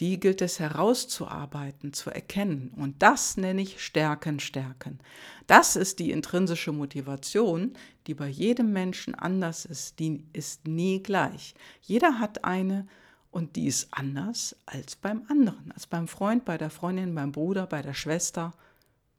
die 0.00 0.18
gilt 0.18 0.42
es 0.42 0.58
herauszuarbeiten, 0.58 1.92
zu 1.92 2.10
erkennen. 2.10 2.72
Und 2.76 3.02
das 3.02 3.36
nenne 3.36 3.62
ich 3.62 3.82
Stärken, 3.82 4.40
Stärken. 4.40 4.98
Das 5.46 5.76
ist 5.76 5.98
die 5.98 6.10
intrinsische 6.10 6.72
Motivation, 6.72 7.74
die 8.06 8.14
bei 8.14 8.28
jedem 8.28 8.72
Menschen 8.72 9.14
anders 9.14 9.64
ist. 9.64 9.98
Die 9.98 10.24
ist 10.32 10.66
nie 10.66 11.02
gleich. 11.02 11.54
Jeder 11.82 12.18
hat 12.18 12.44
eine 12.44 12.86
und 13.30 13.56
die 13.56 13.66
ist 13.66 13.88
anders 13.92 14.56
als 14.66 14.96
beim 14.96 15.24
anderen, 15.28 15.72
als 15.72 15.86
beim 15.86 16.08
Freund, 16.08 16.44
bei 16.44 16.58
der 16.58 16.70
Freundin, 16.70 17.14
beim 17.14 17.32
Bruder, 17.32 17.66
bei 17.66 17.82
der 17.82 17.94
Schwester, 17.94 18.52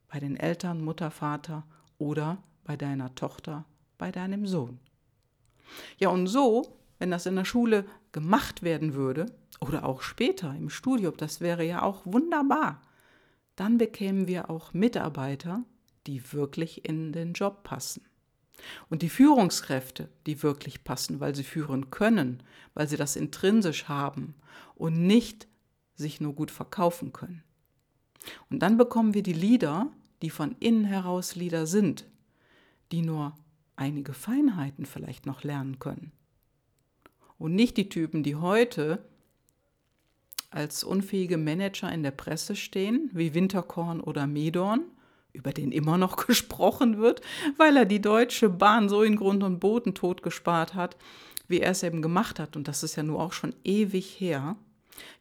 bei 0.08 0.20
den 0.20 0.38
Eltern, 0.38 0.84
Mutter, 0.84 1.12
Vater 1.12 1.63
oder 1.98 2.38
bei 2.63 2.77
deiner 2.77 3.15
Tochter, 3.15 3.65
bei 3.98 4.12
deinem 4.12 4.46
Sohn. 4.46 4.80
Ja, 5.98 6.10
und 6.10 6.27
so, 6.27 6.77
wenn 7.00 7.10
das 7.12 7.25
in 7.25 7.36
der 7.36 7.46
Schule 7.46 7.86
gemacht 8.13 8.63
werden 8.63 8.93
würde, 8.93 9.25
oder 9.60 9.86
auch 9.86 10.01
später 10.01 10.53
im 10.55 10.70
Studium, 10.70 11.15
das 11.17 11.41
wäre 11.41 11.65
ja 11.65 11.82
auch 11.82 12.05
wunderbar. 12.05 12.82
Dann 13.55 13.77
bekämen 13.77 14.27
wir 14.27 14.50
auch 14.50 14.74
Mitarbeiter, 14.74 15.63
die 16.08 16.34
wirklich 16.34 16.86
in 16.86 17.12
den 17.13 17.34
Job 17.34 17.63
passen. 17.63 18.03
Und 18.89 19.01
die 19.01 19.10
Führungskräfte, 19.10 20.10
die 20.25 20.43
wirklich 20.43 20.84
passen, 20.84 21.20
weil 21.20 21.36
sie 21.36 21.43
führen 21.43 21.91
können, 21.91 22.43
weil 22.74 22.88
sie 22.88 22.98
das 22.98 23.15
intrinsisch 23.15 23.88
haben 23.88 24.36
und 24.75 25.05
nicht 25.05 25.48
sich 25.96 26.22
nur 26.22 26.34
gut 26.34 26.51
verkaufen 26.51 27.13
können. 27.13 27.43
Und 28.50 28.60
dann 28.60 28.77
bekommen 28.77 29.13
wir 29.13 29.24
die 29.24 29.34
Leader, 29.34 29.91
die 30.22 30.29
von 30.29 30.55
innen 30.60 30.86
heraus 30.86 31.36
Leader 31.36 31.67
sind, 31.67 32.05
die 32.91 33.01
nur 33.01 33.36
einige 33.75 34.13
Feinheiten 34.13 34.86
vielleicht 34.86 35.25
noch 35.25 35.43
lernen 35.43 35.79
können. 35.79 36.12
Und 37.43 37.55
nicht 37.55 37.75
die 37.75 37.89
Typen, 37.89 38.23
die 38.23 38.38
heute 38.38 39.03
als 40.50 40.85
unfähige 40.85 41.38
Manager 41.38 41.91
in 41.91 42.01
der 42.01 42.12
Presse 42.12 42.55
stehen, 42.55 43.09
wie 43.12 43.33
Winterkorn 43.33 44.00
oder 44.00 44.27
Medorn, 44.27 44.85
über 45.33 45.51
den 45.51 45.73
immer 45.73 45.97
noch 45.97 46.15
gesprochen 46.27 47.00
wird, 47.00 47.19
weil 47.57 47.75
er 47.75 47.83
die 47.83 48.00
Deutsche 48.00 48.47
Bahn 48.47 48.88
so 48.88 49.03
in 49.03 49.17
Grund 49.17 49.43
und 49.43 49.59
Boden 49.59 49.93
totgespart 49.93 50.73
hat, 50.73 50.95
wie 51.50 51.59
er 51.59 51.71
es 51.71 51.83
eben 51.83 52.01
gemacht 52.01 52.39
hat. 52.39 52.55
Und 52.55 52.69
das 52.69 52.81
ist 52.81 52.95
ja 52.95 53.03
nur 53.03 53.21
auch 53.21 53.33
schon 53.33 53.53
ewig 53.65 54.21
her. 54.21 54.55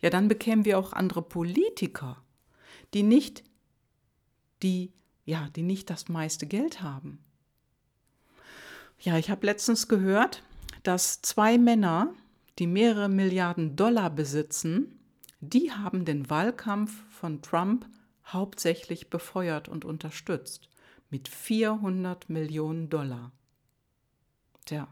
Ja, 0.01 0.09
dann 0.09 0.29
bekämen 0.29 0.65
wir 0.65 0.79
auch 0.79 0.93
andere 0.93 1.23
Politiker, 1.23 2.23
die 2.95 3.03
nicht 3.03 3.43
die, 4.63 4.93
ja, 5.25 5.49
die 5.57 5.63
nicht 5.63 5.91
das 5.91 6.09
meiste 6.09 6.47
Geld 6.47 6.83
haben. 6.83 7.19
Ja, 9.01 9.19
ich 9.19 9.29
habe 9.29 9.45
letztens 9.45 9.89
gehört, 9.89 10.45
dass 10.83 11.23
zwei 11.23 11.59
Männer 11.59 12.15
die 12.59 12.67
mehrere 12.67 13.09
Milliarden 13.09 13.77
Dollar 13.77 14.11
besitzen, 14.11 14.99
die 15.41 15.73
haben 15.73 16.05
den 16.05 16.29
Wahlkampf 16.31 16.93
von 17.11 17.43
Trump 17.43 17.87
hauptsächlich 18.27 19.11
befeuert 19.11 19.69
und 19.69 19.85
unterstützt 19.85 20.69
mit 21.11 21.29
400 21.29 22.31
Millionen 22.31 22.89
Dollar. 22.89 23.33
Tja, 24.65 24.89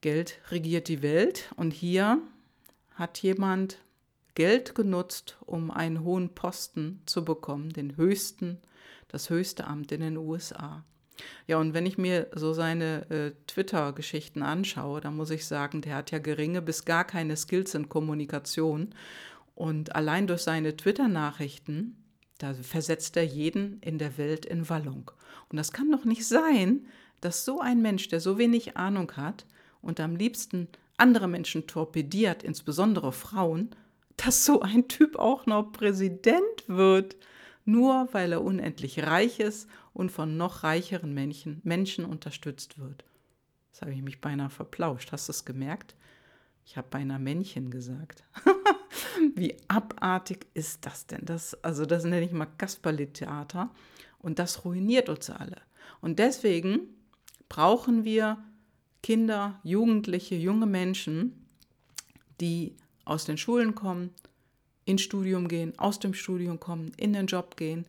Geld 0.00 0.38
regiert 0.50 0.88
die 0.88 1.02
Welt 1.02 1.52
und 1.56 1.72
hier 1.72 2.22
hat 2.94 3.22
jemand 3.22 3.78
Geld 4.34 4.74
genutzt, 4.74 5.36
um 5.44 5.70
einen 5.70 6.04
hohen 6.04 6.34
Posten 6.34 7.02
zu 7.04 7.24
bekommen, 7.24 7.70
den 7.70 7.96
höchsten, 7.96 8.58
das 9.08 9.28
höchste 9.28 9.66
Amt 9.66 9.92
in 9.92 10.00
den 10.00 10.16
USA. 10.16 10.84
Ja, 11.46 11.58
und 11.58 11.74
wenn 11.74 11.86
ich 11.86 11.98
mir 11.98 12.28
so 12.34 12.52
seine 12.52 13.10
äh, 13.10 13.32
Twitter-Geschichten 13.46 14.42
anschaue, 14.42 15.00
dann 15.00 15.16
muss 15.16 15.30
ich 15.30 15.46
sagen, 15.46 15.82
der 15.82 15.96
hat 15.96 16.10
ja 16.10 16.18
geringe 16.18 16.62
bis 16.62 16.84
gar 16.84 17.04
keine 17.04 17.36
Skills 17.36 17.74
in 17.74 17.88
Kommunikation. 17.88 18.94
Und 19.54 19.94
allein 19.94 20.26
durch 20.26 20.42
seine 20.42 20.76
Twitter-Nachrichten, 20.76 21.96
da 22.38 22.54
versetzt 22.54 23.16
er 23.16 23.24
jeden 23.24 23.80
in 23.80 23.98
der 23.98 24.16
Welt 24.18 24.46
in 24.46 24.68
Wallung. 24.68 25.10
Und 25.48 25.56
das 25.56 25.72
kann 25.72 25.90
doch 25.90 26.04
nicht 26.04 26.26
sein, 26.26 26.86
dass 27.20 27.44
so 27.44 27.60
ein 27.60 27.82
Mensch, 27.82 28.08
der 28.08 28.20
so 28.20 28.38
wenig 28.38 28.76
Ahnung 28.76 29.12
hat 29.16 29.46
und 29.82 30.00
am 30.00 30.16
liebsten 30.16 30.68
andere 30.96 31.28
Menschen 31.28 31.66
torpediert, 31.66 32.42
insbesondere 32.42 33.12
Frauen, 33.12 33.70
dass 34.16 34.44
so 34.44 34.60
ein 34.60 34.88
Typ 34.88 35.16
auch 35.16 35.46
noch 35.46 35.72
Präsident 35.72 36.64
wird 36.66 37.16
nur 37.64 38.08
weil 38.12 38.32
er 38.32 38.42
unendlich 38.42 39.02
reich 39.04 39.40
ist 39.40 39.68
und 39.92 40.10
von 40.10 40.36
noch 40.36 40.62
reicheren 40.62 41.12
Menschen, 41.14 41.60
Menschen 41.64 42.04
unterstützt 42.04 42.78
wird. 42.78 43.04
Das 43.72 43.82
habe 43.82 43.92
ich 43.92 44.02
mich 44.02 44.20
beinahe 44.20 44.50
verplauscht. 44.50 45.12
Hast 45.12 45.28
du 45.28 45.32
es 45.32 45.44
gemerkt? 45.44 45.94
Ich 46.64 46.76
habe 46.76 46.88
beinahe 46.88 47.18
Männchen 47.18 47.70
gesagt. 47.70 48.24
Wie 49.34 49.56
abartig 49.68 50.46
ist 50.54 50.86
das 50.86 51.06
denn? 51.06 51.24
Das, 51.24 51.54
also 51.64 51.86
das 51.86 52.04
nenne 52.04 52.24
ich 52.24 52.32
mal 52.32 52.46
Kasperle-Theater 52.46 53.70
und 54.18 54.38
das 54.38 54.64
ruiniert 54.64 55.08
uns 55.08 55.30
alle. 55.30 55.60
Und 56.00 56.18
deswegen 56.18 56.80
brauchen 57.48 58.04
wir 58.04 58.38
Kinder, 59.02 59.60
Jugendliche, 59.64 60.36
junge 60.36 60.66
Menschen, 60.66 61.46
die 62.40 62.76
aus 63.04 63.24
den 63.24 63.38
Schulen 63.38 63.74
kommen, 63.74 64.10
ins 64.84 65.02
Studium 65.02 65.48
gehen, 65.48 65.78
aus 65.78 65.98
dem 65.98 66.14
Studium 66.14 66.60
kommen, 66.60 66.92
in 66.96 67.12
den 67.12 67.26
Job 67.26 67.56
gehen. 67.56 67.86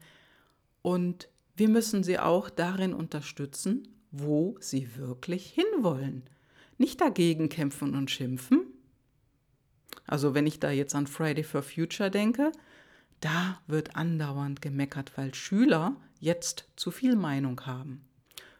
Und 0.81 1.27
wir 1.55 1.69
müssen 1.69 2.03
sie 2.03 2.19
auch 2.19 2.49
darin 2.49 2.93
unterstützen, 2.93 3.87
wo 4.11 4.57
sie 4.59 4.95
wirklich 4.97 5.51
hinwollen. 5.51 6.23
Nicht 6.77 7.01
dagegen 7.01 7.49
kämpfen 7.49 7.95
und 7.95 8.09
schimpfen. 8.09 8.65
Also 10.07 10.33
wenn 10.33 10.47
ich 10.47 10.59
da 10.59 10.71
jetzt 10.71 10.95
an 10.95 11.07
Friday 11.07 11.43
for 11.43 11.61
Future 11.61 12.09
denke, 12.09 12.51
da 13.19 13.61
wird 13.67 13.95
andauernd 13.95 14.61
gemeckert, 14.61 15.17
weil 15.17 15.33
Schüler 15.33 15.95
jetzt 16.19 16.67
zu 16.75 16.91
viel 16.91 17.15
Meinung 17.15 17.65
haben. 17.65 18.03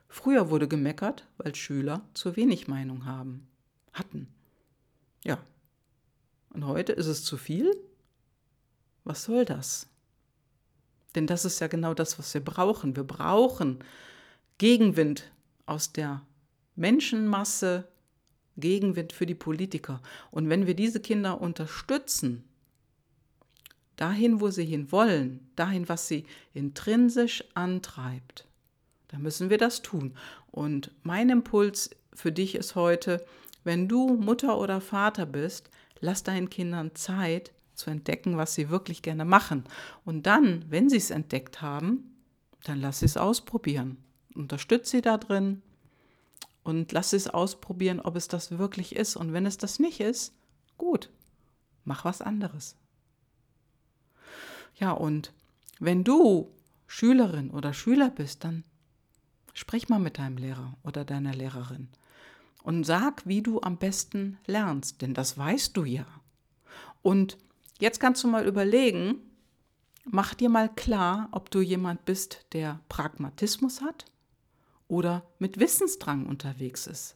Früher 0.08 0.50
wurde 0.50 0.68
gemeckert, 0.68 1.28
weil 1.38 1.56
Schüler 1.56 2.08
zu 2.14 2.36
wenig 2.36 2.68
Meinung 2.68 3.06
haben, 3.06 3.48
hatten. 3.94 4.28
Ja. 5.24 5.40
Und 6.54 6.66
heute 6.66 6.92
ist 6.92 7.08
es 7.08 7.24
zu 7.24 7.38
viel 7.38 7.72
was 9.04 9.24
soll 9.24 9.46
das? 9.46 9.88
Denn 11.15 11.27
das 11.27 11.46
ist 11.46 11.60
ja 11.60 11.68
genau 11.68 11.94
das, 11.94 12.18
was 12.18 12.34
wir 12.34 12.41
brauchen. 12.41 12.96
Wir 12.96 13.03
brauchen 13.03 13.80
Gegenwind 14.58 15.32
aus 15.65 15.91
der 15.91 16.22
Menschenmasse, 16.75 17.88
Gegenwind 18.58 19.13
für 19.13 19.25
die 19.25 19.36
Politiker. 19.36 20.01
Und 20.30 20.50
wenn 20.50 20.68
wir 20.68 20.75
diese 20.75 21.00
Kinder 21.00 21.41
unterstützen, 21.41 22.44
dahin, 23.96 24.41
wo 24.41 24.50
sie 24.50 24.65
hin 24.65 24.91
wollen, 24.91 25.51
dahin, 25.56 25.88
was 25.88 26.08
sie 26.08 26.25
intrinsisch 26.53 27.44
antreibt, 27.53 28.48
dann 29.09 29.22
müssen 29.22 29.50
wir 29.50 29.57
das 29.57 29.81
tun. 29.81 30.16
Und 30.50 30.92
mein 31.03 31.29
Impuls 31.29 31.92
für 32.14 32.31
dich 32.31 32.55
ist 32.55 32.75
heute, 32.75 33.24
wenn 33.64 33.88
du 33.88 34.16
Mutter 34.16 34.57
oder 34.57 34.81
Vater 34.81 35.25
bist, 35.25 35.70
lass 36.00 36.24
deinen 36.24 36.50
Kindern 36.50 36.96
Zeit, 36.96 37.51
zu 37.81 37.89
entdecken, 37.89 38.37
was 38.37 38.55
sie 38.55 38.70
wirklich 38.70 39.01
gerne 39.01 39.25
machen. 39.25 39.65
Und 40.05 40.25
dann, 40.25 40.65
wenn 40.70 40.89
sie 40.89 40.98
es 40.98 41.11
entdeckt 41.11 41.61
haben, 41.61 42.15
dann 42.63 42.79
lass 42.79 43.00
sie 43.00 43.05
es 43.05 43.17
ausprobieren. 43.17 43.98
Unterstütze 44.35 44.91
sie 44.91 45.01
da 45.01 45.17
drin 45.17 45.61
und 46.63 46.91
lass 46.91 47.09
sie 47.09 47.17
es 47.17 47.27
ausprobieren, 47.27 48.00
ob 48.00 48.15
es 48.15 48.27
das 48.27 48.57
wirklich 48.57 48.96
ist. 48.96 49.15
Und 49.15 49.33
wenn 49.33 49.46
es 49.46 49.57
das 49.57 49.79
nicht 49.79 50.00
ist, 50.00 50.33
gut, 50.77 51.09
mach 51.83 52.05
was 52.05 52.22
anderes. 52.22 52.75
Ja, 54.75 54.91
und 54.91 55.33
wenn 55.79 56.03
du 56.03 56.51
Schülerin 56.87 57.51
oder 57.51 57.74
Schüler 57.74 58.09
bist, 58.09 58.44
dann 58.44 58.63
sprich 59.53 59.89
mal 59.89 60.00
mit 60.00 60.17
deinem 60.17 60.37
Lehrer 60.37 60.77
oder 60.83 61.03
deiner 61.03 61.33
Lehrerin 61.33 61.89
und 62.63 62.83
sag, 62.83 63.25
wie 63.25 63.41
du 63.41 63.61
am 63.61 63.77
besten 63.77 64.37
lernst, 64.46 65.01
denn 65.01 65.13
das 65.13 65.37
weißt 65.37 65.75
du 65.75 65.83
ja. 65.83 66.05
Und 67.01 67.37
Jetzt 67.81 68.00
kannst 68.00 68.24
du 68.24 68.27
mal 68.27 68.48
überlegen, 68.48 69.15
mach 70.05 70.35
dir 70.35 70.50
mal 70.50 70.70
klar, 70.70 71.29
ob 71.31 71.50
du 71.50 71.61
jemand 71.61 72.05
bist, 72.05 72.46
der 72.53 72.79
Pragmatismus 72.89 73.81
hat 73.81 74.05
oder 74.87 75.25
mit 75.39 75.59
Wissensdrang 75.59 76.27
unterwegs 76.27 76.85
ist. 76.85 77.15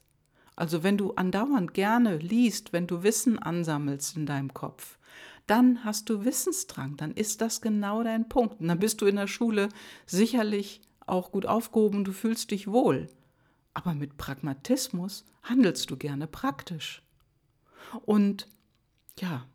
Also 0.55 0.81
wenn 0.81 0.97
du 0.97 1.13
andauernd 1.13 1.75
gerne 1.75 2.17
liest, 2.17 2.73
wenn 2.73 2.87
du 2.87 3.03
Wissen 3.03 3.37
ansammelst 3.37 4.17
in 4.17 4.25
deinem 4.25 4.55
Kopf, 4.55 4.97
dann 5.45 5.83
hast 5.83 6.09
du 6.09 6.25
Wissensdrang, 6.25 6.97
dann 6.97 7.11
ist 7.11 7.41
das 7.41 7.61
genau 7.61 8.01
dein 8.01 8.27
Punkt. 8.27 8.59
Und 8.59 8.67
dann 8.67 8.79
bist 8.79 9.01
du 9.01 9.05
in 9.05 9.17
der 9.17 9.27
Schule 9.27 9.69
sicherlich 10.07 10.81
auch 11.05 11.31
gut 11.31 11.45
aufgehoben, 11.45 12.05
du 12.05 12.11
fühlst 12.11 12.49
dich 12.49 12.65
wohl. 12.65 13.05
Aber 13.75 13.93
mit 13.93 14.17
Pragmatismus 14.17 15.25
handelst 15.43 15.91
du 15.91 15.95
gerne 15.95 16.25
praktisch. 16.25 17.03
Und 18.03 18.47
ja, 19.19 19.45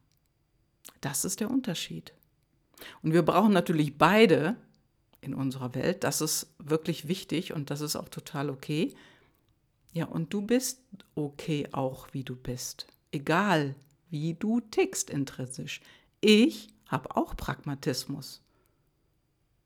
das 1.00 1.24
ist 1.24 1.40
der 1.40 1.50
Unterschied. 1.50 2.12
Und 3.02 3.12
wir 3.12 3.22
brauchen 3.22 3.52
natürlich 3.52 3.98
beide 3.98 4.56
in 5.20 5.34
unserer 5.34 5.74
Welt. 5.74 6.04
Das 6.04 6.20
ist 6.20 6.54
wirklich 6.58 7.08
wichtig 7.08 7.52
und 7.52 7.70
das 7.70 7.80
ist 7.80 7.96
auch 7.96 8.08
total 8.08 8.50
okay. 8.50 8.94
Ja, 9.92 10.06
und 10.06 10.32
du 10.32 10.42
bist 10.42 10.80
okay 11.14 11.68
auch, 11.72 12.08
wie 12.12 12.24
du 12.24 12.36
bist. 12.36 12.86
Egal, 13.12 13.74
wie 14.08 14.34
du 14.34 14.60
tickst 14.60 15.10
intrinsisch. 15.10 15.80
Ich 16.20 16.68
habe 16.86 17.16
auch 17.16 17.36
Pragmatismus. 17.36 18.42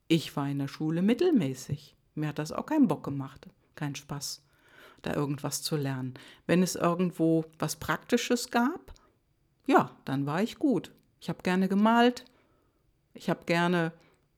Ich 0.08 0.36
war 0.36 0.48
in 0.48 0.58
der 0.58 0.68
Schule 0.68 1.02
mittelmäßig. 1.02 1.96
Mir 2.14 2.28
hat 2.28 2.38
das 2.38 2.52
auch 2.52 2.66
keinen 2.66 2.88
Bock 2.88 3.02
gemacht, 3.02 3.48
keinen 3.74 3.96
Spaß, 3.96 4.42
da 5.02 5.14
irgendwas 5.14 5.62
zu 5.62 5.76
lernen. 5.76 6.14
Wenn 6.46 6.62
es 6.62 6.76
irgendwo 6.76 7.44
was 7.58 7.76
Praktisches 7.76 8.50
gab, 8.50 8.92
ja, 9.66 9.96
dann 10.04 10.26
war 10.26 10.42
ich 10.42 10.58
gut. 10.58 10.92
Ich 11.24 11.30
habe 11.30 11.42
gerne 11.42 11.68
gemalt, 11.68 12.26
ich 13.14 13.30
habe 13.30 13.46
gerne 13.46 13.92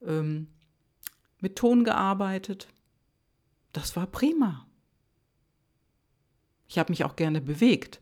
ähm, 0.07 0.46
mit 1.40 1.57
Ton 1.57 1.83
gearbeitet. 1.83 2.68
Das 3.72 3.96
war 3.96 4.07
prima. 4.07 4.68
Ich 6.68 6.79
habe 6.79 6.92
mich 6.92 7.03
auch 7.03 7.16
gerne 7.16 7.40
bewegt. 7.40 8.01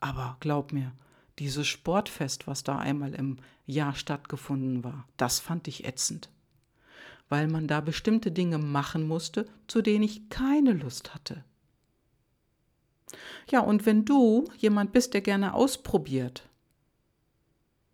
Aber 0.00 0.36
glaub 0.40 0.72
mir, 0.72 0.90
dieses 1.38 1.68
Sportfest, 1.68 2.48
was 2.48 2.64
da 2.64 2.76
einmal 2.76 3.14
im 3.14 3.36
Jahr 3.66 3.94
stattgefunden 3.94 4.82
war, 4.82 5.06
das 5.16 5.38
fand 5.38 5.68
ich 5.68 5.84
ätzend. 5.84 6.28
Weil 7.28 7.46
man 7.46 7.68
da 7.68 7.80
bestimmte 7.80 8.32
Dinge 8.32 8.58
machen 8.58 9.06
musste, 9.06 9.46
zu 9.68 9.80
denen 9.80 10.02
ich 10.02 10.28
keine 10.28 10.72
Lust 10.72 11.14
hatte. 11.14 11.44
Ja, 13.48 13.60
und 13.60 13.86
wenn 13.86 14.04
du 14.04 14.50
jemand 14.58 14.90
bist, 14.92 15.14
der 15.14 15.20
gerne 15.20 15.54
ausprobiert, 15.54 16.48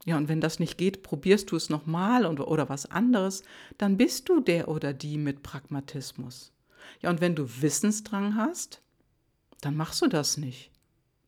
ja, 0.07 0.17
und 0.17 0.29
wenn 0.29 0.41
das 0.41 0.59
nicht 0.59 0.79
geht, 0.79 1.03
probierst 1.03 1.51
du 1.51 1.57
es 1.57 1.69
nochmal 1.69 2.25
oder 2.25 2.69
was 2.69 2.87
anderes, 2.87 3.43
dann 3.77 3.97
bist 3.97 4.29
du 4.29 4.41
der 4.41 4.69
oder 4.69 4.93
die 4.93 5.19
mit 5.19 5.43
Pragmatismus. 5.43 6.53
Ja, 7.01 7.11
und 7.11 7.21
wenn 7.21 7.35
du 7.35 7.47
Wissensdrang 7.61 8.35
hast, 8.37 8.81
dann 9.61 9.77
machst 9.77 10.01
du 10.01 10.07
das 10.07 10.39
nicht. 10.39 10.71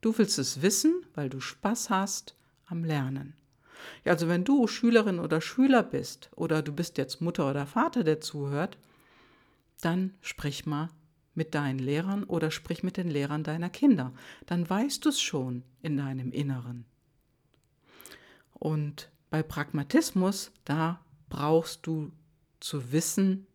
Du 0.01 0.17
willst 0.17 0.39
es 0.39 0.63
wissen, 0.63 1.05
weil 1.15 1.29
du 1.29 1.41
Spaß 1.41 1.91
hast 1.91 2.35
am 2.67 2.83
Lernen. 2.83 3.35
Ja, 4.05 4.13
also 4.13 4.29
wenn 4.29 4.45
du 4.45 4.67
Schülerin 4.67 5.19
oder 5.19 5.41
Schüler 5.41 5.83
bist 5.83 6.31
oder 6.35 6.63
du 6.63 6.73
bist 6.73 6.99
jetzt 6.99 7.21
Mutter 7.21 7.51
oder 7.51 7.67
Vater, 7.67 8.05
der 8.05 8.21
zuhört, 8.21 8.79
dann 9.81 10.15
sprich 10.21 10.67
mal 10.67 10.89
mit 11.35 11.55
deinen 11.55 11.79
Lehrern 11.79 12.25
oder 12.25 12.51
sprich 12.51 12.83
mit 12.83 12.97
den 12.97 13.09
Lehrern 13.09 13.45
deiner 13.45 13.71
Kinder. 13.71 14.13
Dann 14.47 14.69
weißt 14.69 15.05
du 15.05 15.09
es 15.09 15.21
schon 15.21 15.63
in 15.83 15.97
deinem 15.97 16.31
Inneren. 16.33 16.85
Und 18.63 19.11
bei 19.29 19.43
Pragmatismus, 19.43 20.53
da 20.65 21.05
brauchst 21.29 21.85
du 21.85 22.13
zu 22.61 22.93
wissen, 22.93 23.49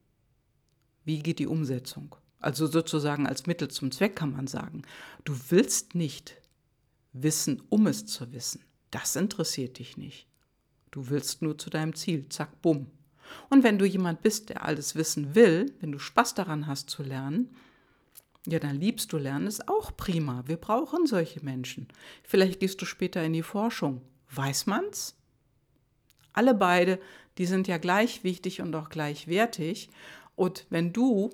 wie 1.05 1.19
geht 1.19 1.39
die 1.39 1.47
Umsetzung. 1.47 2.17
Also 2.39 2.67
sozusagen 2.67 3.25
als 3.25 3.45
Mittel 3.45 3.69
zum 3.69 3.89
Zweck 3.93 4.17
kann 4.17 4.33
man 4.33 4.47
sagen. 4.47 4.81
Du 5.23 5.33
willst 5.47 5.95
nicht 5.95 6.35
Wissen, 7.13 7.63
um 7.69 7.87
es 7.87 8.05
zu 8.05 8.33
wissen. 8.33 8.65
Das 8.91 9.15
interessiert 9.15 9.79
dich 9.79 9.95
nicht. 9.95 10.27
Du 10.91 11.09
willst 11.09 11.41
nur 11.41 11.57
zu 11.57 11.69
deinem 11.69 11.95
Ziel, 11.95 12.27
zack, 12.27 12.61
bumm. 12.61 12.87
Und 13.49 13.63
wenn 13.63 13.79
du 13.79 13.85
jemand 13.85 14.21
bist, 14.21 14.49
der 14.49 14.65
alles 14.65 14.95
wissen 14.95 15.35
will, 15.35 15.73
wenn 15.79 15.93
du 15.93 15.99
Spaß 15.99 16.33
daran 16.33 16.67
hast 16.67 16.89
zu 16.89 17.01
lernen, 17.01 17.55
ja, 18.45 18.59
dann 18.59 18.75
liebst 18.75 19.13
du 19.13 19.17
Lernen, 19.17 19.47
ist 19.47 19.69
auch 19.69 19.95
prima. 19.95 20.43
Wir 20.47 20.57
brauchen 20.57 21.07
solche 21.07 21.43
Menschen. 21.45 21.87
Vielleicht 22.23 22.59
gehst 22.59 22.81
du 22.81 22.85
später 22.85 23.23
in 23.23 23.31
die 23.31 23.43
Forschung. 23.43 24.01
Weiß 24.31 24.65
man's? 24.65 25.15
Alle 26.33 26.53
beide, 26.53 26.99
die 27.37 27.45
sind 27.45 27.67
ja 27.67 27.77
gleich 27.77 28.23
wichtig 28.23 28.61
und 28.61 28.75
auch 28.75 28.89
gleichwertig. 28.89 29.89
Und 30.35 30.65
wenn 30.69 30.93
du 30.93 31.31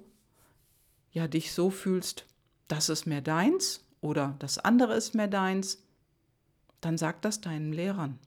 ja 1.11 1.27
dich 1.27 1.53
so 1.53 1.69
fühlst, 1.69 2.25
das 2.67 2.89
ist 2.89 3.05
mehr 3.05 3.21
deins 3.21 3.85
oder 4.01 4.35
das 4.39 4.57
andere 4.57 4.95
ist 4.95 5.13
mehr 5.15 5.27
deins, 5.27 5.83
dann 6.81 6.97
sag 6.97 7.21
das 7.21 7.41
deinen 7.41 7.73
Lehrern. 7.73 8.19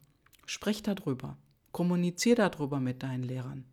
Sprich 0.46 0.82
darüber. 0.82 1.36
Kommunizier 1.72 2.36
darüber 2.36 2.80
mit 2.80 3.02
deinen 3.02 3.22
Lehrern. 3.22 3.64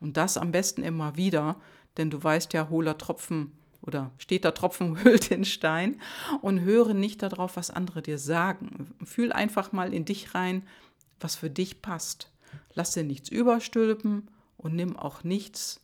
Und 0.00 0.16
das 0.16 0.38
am 0.38 0.52
besten 0.52 0.82
immer 0.82 1.16
wieder, 1.16 1.60
denn 1.96 2.10
du 2.10 2.22
weißt 2.22 2.52
ja, 2.54 2.70
hohler 2.70 2.96
Tropfen 2.96 3.52
oder 3.82 4.10
steht 4.18 4.44
der 4.44 4.54
Tropfen 4.54 5.02
hüllt 5.04 5.30
den 5.30 5.44
Stein 5.44 6.00
und 6.42 6.60
höre 6.60 6.94
nicht 6.94 7.22
darauf, 7.22 7.56
was 7.56 7.70
andere 7.70 8.02
dir 8.02 8.18
sagen. 8.18 8.94
Fühl 9.04 9.32
einfach 9.32 9.72
mal 9.72 9.94
in 9.94 10.04
dich 10.04 10.34
rein, 10.34 10.66
was 11.18 11.36
für 11.36 11.50
dich 11.50 11.82
passt. 11.82 12.30
Lass 12.74 12.92
dir 12.92 13.04
nichts 13.04 13.28
überstülpen 13.28 14.28
und 14.56 14.74
nimm 14.74 14.96
auch 14.96 15.24
nichts, 15.24 15.80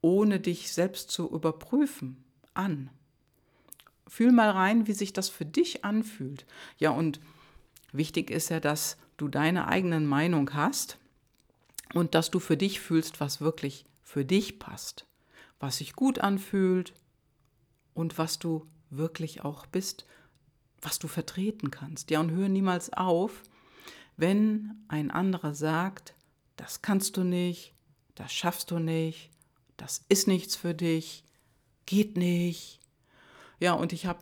ohne 0.00 0.40
dich 0.40 0.72
selbst 0.72 1.10
zu 1.10 1.28
überprüfen, 1.30 2.24
an. 2.54 2.90
Fühl 4.06 4.32
mal 4.32 4.50
rein, 4.50 4.86
wie 4.86 4.92
sich 4.92 5.12
das 5.12 5.28
für 5.28 5.44
dich 5.44 5.84
anfühlt. 5.84 6.46
Ja, 6.78 6.90
und 6.90 7.20
wichtig 7.92 8.30
ist 8.30 8.48
ja, 8.48 8.60
dass 8.60 8.96
du 9.16 9.28
deine 9.28 9.68
eigenen 9.68 10.06
Meinung 10.06 10.52
hast 10.54 10.98
und 11.94 12.14
dass 12.14 12.30
du 12.30 12.40
für 12.40 12.56
dich 12.56 12.80
fühlst, 12.80 13.20
was 13.20 13.40
wirklich 13.40 13.84
für 14.02 14.24
dich 14.24 14.58
passt 14.58 15.06
was 15.60 15.76
sich 15.76 15.94
gut 15.94 16.18
anfühlt 16.18 16.94
und 17.94 18.18
was 18.18 18.38
du 18.38 18.66
wirklich 18.88 19.44
auch 19.44 19.66
bist, 19.66 20.06
was 20.80 20.98
du 20.98 21.06
vertreten 21.06 21.70
kannst. 21.70 22.10
Ja, 22.10 22.20
und 22.20 22.32
hör 22.32 22.48
niemals 22.48 22.92
auf, 22.92 23.42
wenn 24.16 24.84
ein 24.88 25.10
anderer 25.10 25.54
sagt, 25.54 26.14
das 26.56 26.82
kannst 26.82 27.16
du 27.16 27.24
nicht, 27.24 27.74
das 28.14 28.32
schaffst 28.32 28.70
du 28.70 28.78
nicht, 28.78 29.30
das 29.76 30.04
ist 30.08 30.26
nichts 30.26 30.56
für 30.56 30.74
dich, 30.74 31.24
geht 31.86 32.16
nicht. 32.16 32.80
Ja, 33.58 33.74
und 33.74 33.92
ich 33.92 34.06
habe 34.06 34.20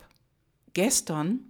gestern 0.74 1.40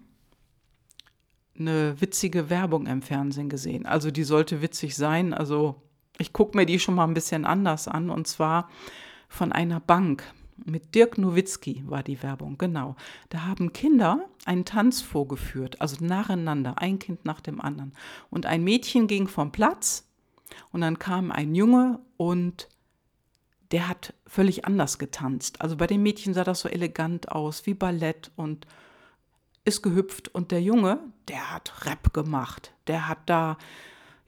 eine 1.59 2.01
witzige 2.01 2.51
Werbung 2.51 2.87
im 2.87 3.03
Fernsehen 3.03 3.48
gesehen. 3.48 3.87
Also 3.87 4.11
die 4.11 4.24
sollte 4.24 4.62
witzig 4.62 4.96
sein. 4.96 5.35
Also 5.35 5.83
ich 6.18 6.33
gucke 6.33 6.57
mir 6.57 6.66
die 6.66 6.79
schon 6.79 6.94
mal 6.94 7.07
ein 7.07 7.14
bisschen 7.14 7.44
anders 7.44 7.88
an. 7.88 8.11
Und 8.11 8.29
zwar 8.29 8.70
von 9.29 9.53
einer 9.53 9.81
Bank. 9.81 10.25
Mit 10.64 10.95
Dirk 10.95 11.19
Nowitzki 11.19 11.85
war 11.87 12.03
die 12.03 12.21
Werbung, 12.23 12.59
genau. 12.59 12.97
Da 13.29 13.45
haben 13.45 13.73
Kinder 13.73 14.29
einen 14.45 14.64
Tanz 14.64 15.01
vorgeführt, 15.01 15.81
also 15.81 16.05
nacheinander, 16.05 16.79
ein 16.79 16.99
Kind 16.99 17.25
nach 17.25 17.41
dem 17.41 17.61
anderen. 17.61 17.93
Und 18.29 18.47
ein 18.47 18.64
Mädchen 18.64 19.07
ging 19.07 19.29
vom 19.29 19.53
Platz 19.53 20.09
und 20.73 20.81
dann 20.81 20.99
kam 20.99 21.31
ein 21.31 21.55
Junge 21.55 22.01
und 22.17 22.69
der 23.71 23.88
hat 23.88 24.14
völlig 24.27 24.64
anders 24.64 24.99
getanzt. 24.99 25.61
Also 25.61 25.77
bei 25.77 25.87
dem 25.87 26.03
Mädchen 26.03 26.35
sah 26.35 26.45
das 26.45 26.61
so 26.61 26.69
elegant 26.69 27.31
aus, 27.31 27.67
wie 27.67 27.75
Ballett 27.75 28.31
und 28.35 28.67
ist 29.64 29.83
gehüpft. 29.83 30.29
Und 30.29 30.51
der 30.51 30.62
Junge, 30.62 30.99
der 31.29 31.53
hat 31.53 31.85
Rap 31.85 32.12
gemacht. 32.12 32.73
Der 32.87 33.09
hat 33.09 33.19
da 33.27 33.59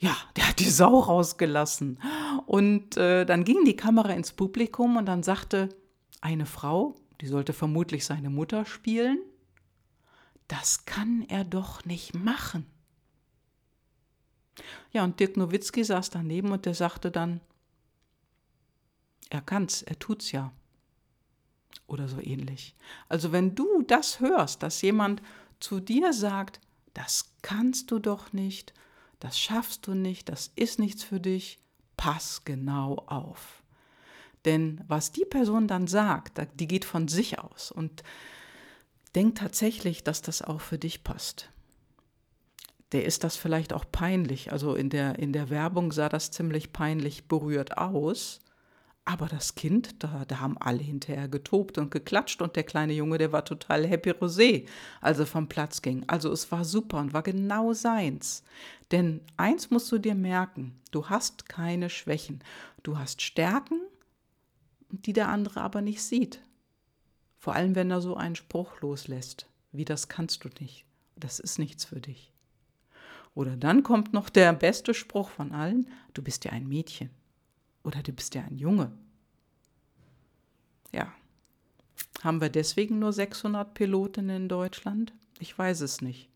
ja, 0.01 0.17
der 0.35 0.49
hat 0.49 0.59
die 0.59 0.71
Sau 0.71 0.99
rausgelassen. 0.99 2.01
Und 2.47 2.97
äh, 2.97 3.27
dann 3.27 3.45
ging 3.45 3.65
die 3.65 3.77
Kamera 3.77 4.13
ins 4.13 4.33
Publikum 4.33 4.97
und 4.97 5.07
dann 5.07 5.23
sagte 5.23 5.69
eine 6.23 6.47
Frau, 6.47 6.97
die 7.21 7.27
sollte 7.27 7.53
vermutlich 7.53 8.07
seine 8.07 8.31
Mutter 8.31 8.65
spielen, 8.65 9.19
das 10.49 10.87
kann 10.87 11.27
er 11.29 11.45
doch 11.45 11.85
nicht 11.85 12.15
machen. 12.15 12.67
Ja, 14.91 15.05
und 15.05 15.21
Dirk 15.21 15.37
Nowitzki 15.37 15.85
saß 15.85 16.11
daneben 16.11 16.51
und 16.51 16.65
der 16.65 16.75
sagte 16.75 17.11
dann, 17.11 17.41
er 19.29 19.43
kann's, 19.43 19.83
er 19.83 19.99
tut's 19.99 20.33
ja. 20.33 20.51
Oder 21.87 22.09
so 22.09 22.21
ähnlich. 22.21 22.75
Also 23.09 23.33
wenn 23.33 23.55
du 23.55 23.83
das 23.83 24.19
hörst, 24.21 24.63
dass 24.63 24.81
jemand 24.83 25.23
zu 25.61 25.79
dir 25.79 26.13
sagt, 26.13 26.61
das 26.95 27.35
kannst 27.43 27.91
du 27.91 27.99
doch 27.99 28.33
nicht, 28.33 28.73
das 29.21 29.39
schaffst 29.39 29.87
du 29.87 29.95
nicht, 29.95 30.29
das 30.29 30.51
ist 30.57 30.79
nichts 30.79 31.05
für 31.05 31.21
dich, 31.21 31.59
pass 31.97 32.45
genau 32.45 32.97
auf. 33.07 33.63
Denn 34.45 34.83
was 34.89 35.13
die 35.13 35.27
Person 35.27 35.69
dann 35.69 35.87
sagt, 35.87 36.41
die 36.59 36.67
geht 36.67 36.85
von 36.85 37.09
sich 37.09 37.39
aus 37.39 37.71
und 37.71 38.03
denkt 39.15 39.39
tatsächlich, 39.39 40.03
dass 40.03 40.23
das 40.23 40.43
auch 40.43 40.61
für 40.61 40.79
dich 40.79 41.05
passt. 41.05 41.51
Der 42.93 43.05
ist 43.05 43.23
das 43.23 43.37
vielleicht 43.37 43.73
auch 43.73 43.85
peinlich. 43.91 44.51
Also 44.51 44.75
in 44.75 44.91
der, 44.91 45.19
in 45.19 45.33
der 45.33 45.51
Werbung 45.51 45.93
sah 45.93 46.09
das 46.09 46.31
ziemlich 46.31 46.73
peinlich 46.73 47.29
berührt 47.29 47.79
aus. 47.79 48.41
Aber 49.11 49.27
das 49.27 49.57
Kind, 49.57 50.05
da, 50.05 50.25
da 50.25 50.39
haben 50.39 50.57
alle 50.59 50.85
hinterher 50.85 51.27
getobt 51.27 51.79
und 51.79 51.91
geklatscht 51.91 52.41
und 52.43 52.55
der 52.55 52.63
kleine 52.63 52.93
Junge, 52.93 53.19
der 53.19 53.33
war 53.33 53.45
total 53.45 53.85
happy 53.85 54.13
rosé, 54.13 54.69
als 55.01 55.19
er 55.19 55.27
vom 55.27 55.49
Platz 55.49 55.83
ging. 55.83 56.05
Also 56.07 56.31
es 56.31 56.53
war 56.53 56.65
super 56.65 56.99
und 56.99 57.13
war 57.13 57.25
genau 57.25 57.73
seins. 57.73 58.45
Denn 58.93 59.21
eins 59.37 59.69
musst 59.69 59.91
du 59.91 59.99
dir 59.99 60.15
merken, 60.15 60.81
du 60.93 61.09
hast 61.09 61.49
keine 61.49 61.91
Schwächen. 61.91 62.39
Du 62.85 62.99
hast 62.99 63.21
Stärken, 63.21 63.81
die 64.91 65.13
der 65.13 65.29
andere 65.29 65.63
aber 65.63 65.83
nicht 65.83 66.05
sieht. 66.05 66.41
Vor 67.37 67.57
allem, 67.57 67.75
wenn 67.75 67.91
er 67.91 68.03
so 68.03 68.17
einen 68.17 68.37
Spruch 68.37 68.81
loslässt, 68.81 69.49
wie 69.73 69.85
das 69.85 70.07
kannst 70.07 70.45
du 70.45 70.51
nicht. 70.61 70.85
Das 71.17 71.41
ist 71.41 71.59
nichts 71.59 71.85
für 71.85 72.01
dich. 72.01 72.33
Oder 73.35 73.57
dann 73.57 73.83
kommt 73.83 74.13
noch 74.13 74.29
der 74.29 74.53
beste 74.53 74.95
Spruch 74.95 75.31
von 75.31 75.51
allen, 75.51 75.91
du 76.15 76.23
bist 76.23 76.45
ja 76.45 76.53
ein 76.53 76.69
Mädchen. 76.69 77.11
Oder 77.83 78.03
du 78.03 78.13
bist 78.13 78.35
ja 78.35 78.43
ein 78.43 78.57
Junge. 78.57 78.93
Ja. 80.93 81.13
Haben 82.23 82.41
wir 82.41 82.51
deswegen 82.51 82.99
nur 82.99 83.13
600 83.13 83.73
Pilotinnen 83.75 84.43
in 84.43 84.49
Deutschland? 84.49 85.13
Ich 85.39 85.57
weiß 85.57 85.81
es 85.81 86.03
nicht. 86.03 86.29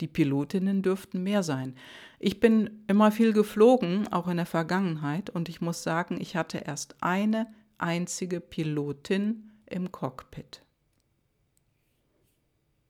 Die 0.00 0.08
Pilotinnen 0.08 0.82
dürften 0.82 1.22
mehr 1.22 1.42
sein. 1.42 1.74
Ich 2.18 2.40
bin 2.40 2.84
immer 2.86 3.12
viel 3.12 3.32
geflogen, 3.32 4.08
auch 4.12 4.28
in 4.28 4.36
der 4.36 4.46
Vergangenheit, 4.46 5.30
und 5.30 5.48
ich 5.48 5.60
muss 5.60 5.82
sagen, 5.82 6.20
ich 6.20 6.36
hatte 6.36 6.58
erst 6.58 6.96
eine 7.00 7.46
einzige 7.78 8.40
Pilotin 8.40 9.52
im 9.66 9.92
Cockpit. 9.92 10.62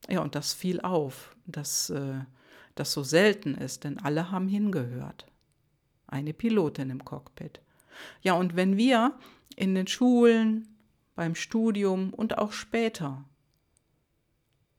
Ja, 0.08 0.20
und 0.20 0.34
das 0.34 0.52
fiel 0.52 0.80
auf, 0.80 1.36
dass 1.46 1.90
äh, 1.90 2.20
das 2.74 2.92
so 2.92 3.02
selten 3.02 3.54
ist, 3.54 3.84
denn 3.84 3.98
alle 3.98 4.30
haben 4.30 4.48
hingehört. 4.48 5.26
Eine 6.06 6.32
Pilotin 6.32 6.90
im 6.90 7.04
Cockpit. 7.04 7.60
Ja, 8.22 8.34
und 8.34 8.56
wenn 8.56 8.76
wir 8.76 9.14
in 9.56 9.74
den 9.74 9.86
Schulen, 9.86 10.68
beim 11.16 11.34
Studium 11.34 12.12
und 12.12 12.38
auch 12.38 12.52
später 12.52 13.24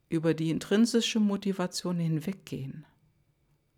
über 0.08 0.32
die 0.32 0.50
intrinsische 0.50 1.20
Motivation 1.20 1.98
hinweggehen, 1.98 2.86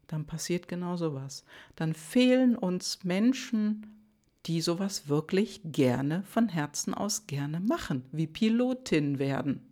dann 0.06 0.26
passiert 0.26 0.68
genau 0.68 0.96
sowas. 0.96 1.44
Dann 1.74 1.94
fehlen 1.94 2.56
uns 2.56 3.02
Menschen, 3.02 3.86
die 4.46 4.60
sowas 4.60 5.08
wirklich 5.08 5.60
gerne 5.64 6.22
von 6.24 6.48
Herzen 6.48 6.94
aus 6.94 7.26
gerne 7.26 7.60
machen, 7.60 8.04
wie 8.12 8.26
Pilotin 8.26 9.18
werden 9.18 9.62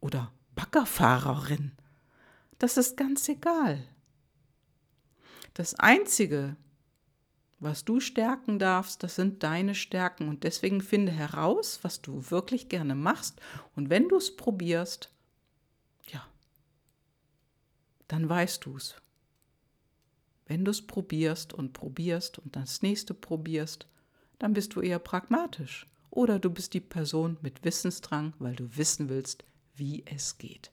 oder 0.00 0.32
Baggerfahrerin. 0.54 1.72
Das 2.58 2.76
ist 2.76 2.96
ganz 2.96 3.28
egal. 3.28 3.82
Das 5.54 5.74
Einzige, 5.74 6.56
was 7.60 7.84
du 7.84 8.00
stärken 8.00 8.58
darfst, 8.58 9.02
das 9.02 9.16
sind 9.16 9.42
deine 9.42 9.74
Stärken. 9.74 10.28
Und 10.28 10.44
deswegen 10.44 10.80
finde 10.80 11.12
heraus, 11.12 11.78
was 11.82 12.00
du 12.00 12.30
wirklich 12.30 12.70
gerne 12.70 12.94
machst. 12.94 13.40
Und 13.76 13.90
wenn 13.90 14.08
du 14.08 14.16
es 14.16 14.34
probierst, 14.34 15.10
ja, 16.08 16.26
dann 18.08 18.28
weißt 18.28 18.64
du 18.64 18.76
es. 18.76 18.96
Wenn 20.46 20.64
du 20.64 20.70
es 20.70 20.84
probierst 20.84 21.52
und 21.52 21.74
probierst 21.74 22.38
und 22.38 22.56
das 22.56 22.82
nächste 22.82 23.14
probierst, 23.14 23.86
dann 24.38 24.54
bist 24.54 24.74
du 24.74 24.80
eher 24.80 24.98
pragmatisch. 24.98 25.86
Oder 26.10 26.38
du 26.38 26.50
bist 26.50 26.74
die 26.74 26.80
Person 26.80 27.36
mit 27.42 27.62
Wissensdrang, 27.62 28.32
weil 28.38 28.56
du 28.56 28.76
wissen 28.76 29.08
willst, 29.10 29.44
wie 29.76 30.02
es 30.06 30.38
geht. 30.38 30.72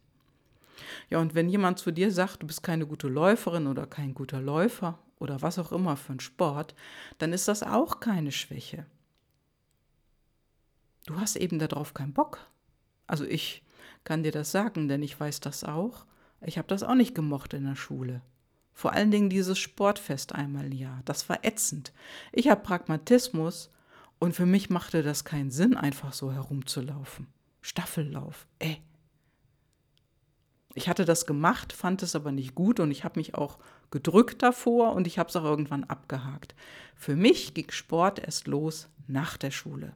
Ja, 1.10 1.20
und 1.20 1.36
wenn 1.36 1.50
jemand 1.50 1.80
zu 1.80 1.92
dir 1.92 2.12
sagt, 2.12 2.42
du 2.42 2.48
bist 2.48 2.64
keine 2.64 2.88
gute 2.88 3.08
Läuferin 3.08 3.68
oder 3.68 3.86
kein 3.86 4.14
guter 4.14 4.42
Läufer 4.42 4.98
oder 5.20 5.42
was 5.42 5.60
auch 5.60 5.72
immer 5.72 5.98
für 5.98 6.14
ein 6.14 6.20
Sport, 6.20 6.76
dann 7.18 7.34
ist 7.34 7.48
das 7.48 7.64
auch 7.64 8.00
keine 8.00 8.32
Schwäche. 8.32 8.86
Du 11.06 11.20
hast 11.20 11.36
eben 11.36 11.60
darauf 11.60 11.94
keinen 11.94 12.14
Bock. 12.14 12.40
Also 13.08 13.24
ich 13.26 13.64
kann 14.04 14.24
dir 14.24 14.32
das 14.32 14.52
sagen, 14.52 14.88
denn 14.88 15.02
ich 15.02 15.20
weiß 15.20 15.40
das 15.40 15.64
auch. 15.64 16.06
Ich 16.42 16.58
habe 16.58 16.68
das 16.68 16.84
auch 16.84 16.96
nicht 16.96 17.16
gemocht 17.16 17.54
in 17.54 17.66
der 17.66 17.76
Schule. 17.76 18.22
Vor 18.74 18.94
allen 18.94 19.10
Dingen 19.10 19.30
dieses 19.30 19.58
Sportfest 19.58 20.36
einmal 20.36 20.66
im 20.66 20.74
Jahr. 20.74 21.02
Das 21.06 21.30
war 21.30 21.44
ätzend. 21.44 21.94
Ich 22.32 22.50
habe 22.50 22.62
Pragmatismus 22.62 23.72
und 24.20 24.36
für 24.36 24.46
mich 24.46 24.70
machte 24.70 25.02
das 25.02 25.26
keinen 25.26 25.50
Sinn, 25.50 25.76
einfach 25.76 26.14
so 26.14 26.32
herumzulaufen. 26.32 27.28
Staffellauf, 27.62 28.46
ey. 28.60 28.82
Ich 30.78 30.88
hatte 30.88 31.06
das 31.06 31.26
gemacht, 31.26 31.74
fand 31.74 32.04
es 32.04 32.16
aber 32.16 32.32
nicht 32.32 32.54
gut 32.54 32.80
und 32.80 32.92
ich 32.92 33.04
habe 33.04 33.20
mich 33.20 33.34
auch 33.34 33.58
gedrückt 33.90 34.44
davor 34.44 34.94
und 34.94 35.08
ich 35.08 35.18
habe 35.18 35.28
es 35.28 35.36
auch 35.36 35.44
irgendwann 35.44 35.84
abgehakt. 35.86 36.54
Für 36.96 37.16
mich 37.16 37.56
ging 37.56 37.72
Sport 37.72 38.20
erst 38.20 38.46
los 38.46 38.88
nach 39.08 39.38
der 39.38 39.50
Schule. 39.50 39.96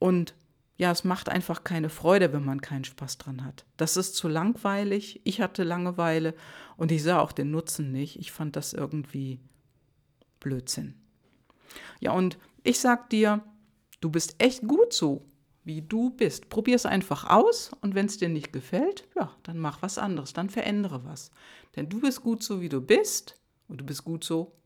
Und 0.00 0.34
ja, 0.76 0.90
es 0.90 1.04
macht 1.04 1.28
einfach 1.28 1.62
keine 1.62 1.88
Freude, 1.88 2.32
wenn 2.32 2.44
man 2.44 2.60
keinen 2.60 2.82
Spaß 2.82 3.18
dran 3.18 3.44
hat. 3.44 3.64
Das 3.76 3.96
ist 3.96 4.16
zu 4.16 4.26
langweilig. 4.26 5.20
Ich 5.22 5.40
hatte 5.40 5.62
Langeweile 5.62 6.34
und 6.76 6.90
ich 6.90 7.04
sah 7.04 7.20
auch 7.20 7.30
den 7.30 7.52
Nutzen 7.52 7.92
nicht. 7.92 8.18
Ich 8.18 8.32
fand 8.32 8.56
das 8.56 8.72
irgendwie 8.72 9.38
Blödsinn. 10.40 10.96
Ja, 12.00 12.10
und 12.10 12.38
ich 12.64 12.80
sag 12.80 13.08
dir, 13.10 13.44
du 14.00 14.10
bist 14.10 14.34
echt 14.42 14.66
gut 14.66 14.92
so, 14.92 15.24
wie 15.68 15.82
du 15.82 16.08
bist. 16.08 16.48
Probier 16.48 16.76
es 16.76 16.86
einfach 16.86 17.28
aus 17.28 17.70
und 17.82 17.94
wenn 17.94 18.06
es 18.06 18.16
dir 18.16 18.30
nicht 18.30 18.54
gefällt, 18.54 19.06
ja, 19.14 19.36
dann 19.42 19.58
mach 19.58 19.82
was 19.82 19.98
anderes, 19.98 20.32
dann 20.32 20.48
verändere 20.48 21.04
was. 21.04 21.30
Denn 21.76 21.90
du 21.90 22.00
bist 22.00 22.22
gut 22.22 22.42
so, 22.42 22.62
wie 22.62 22.70
du 22.70 22.80
bist 22.80 23.36
und 23.68 23.82
du 23.82 23.84
bist 23.84 24.02
gut 24.02 24.24
so, 24.24 24.56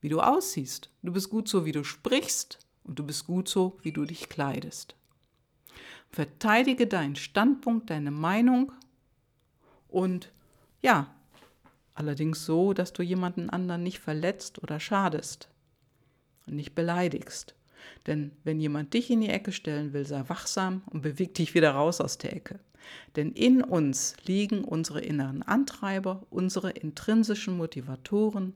wie 0.00 0.08
du 0.08 0.20
aussiehst. 0.20 0.88
Du 1.02 1.12
bist 1.12 1.30
gut 1.30 1.48
so, 1.48 1.64
wie 1.64 1.72
du 1.72 1.82
sprichst 1.82 2.60
und 2.84 2.96
du 2.96 3.04
bist 3.04 3.26
gut 3.26 3.48
so, 3.48 3.76
wie 3.82 3.90
du 3.90 4.04
dich 4.04 4.28
kleidest. 4.28 4.94
Verteidige 6.10 6.86
deinen 6.86 7.16
Standpunkt, 7.16 7.90
deine 7.90 8.12
Meinung 8.12 8.70
und 9.88 10.30
ja, 10.80 11.12
allerdings 11.94 12.46
so, 12.46 12.72
dass 12.72 12.92
du 12.92 13.02
jemanden 13.02 13.50
anderen 13.50 13.82
nicht 13.82 13.98
verletzt 13.98 14.62
oder 14.62 14.78
schadest 14.78 15.48
und 16.46 16.54
nicht 16.54 16.76
beleidigst. 16.76 17.56
Denn 18.06 18.32
wenn 18.44 18.60
jemand 18.60 18.94
dich 18.94 19.10
in 19.10 19.20
die 19.20 19.28
Ecke 19.28 19.52
stellen 19.52 19.92
will, 19.92 20.06
sei 20.06 20.28
wachsam 20.28 20.82
und 20.86 21.02
beweg 21.02 21.34
dich 21.34 21.54
wieder 21.54 21.72
raus 21.72 22.00
aus 22.00 22.18
der 22.18 22.34
Ecke. 22.34 22.58
Denn 23.16 23.32
in 23.32 23.62
uns 23.62 24.16
liegen 24.26 24.64
unsere 24.64 25.00
inneren 25.00 25.42
Antreiber, 25.42 26.26
unsere 26.30 26.70
intrinsischen 26.70 27.56
Motivatoren. 27.56 28.54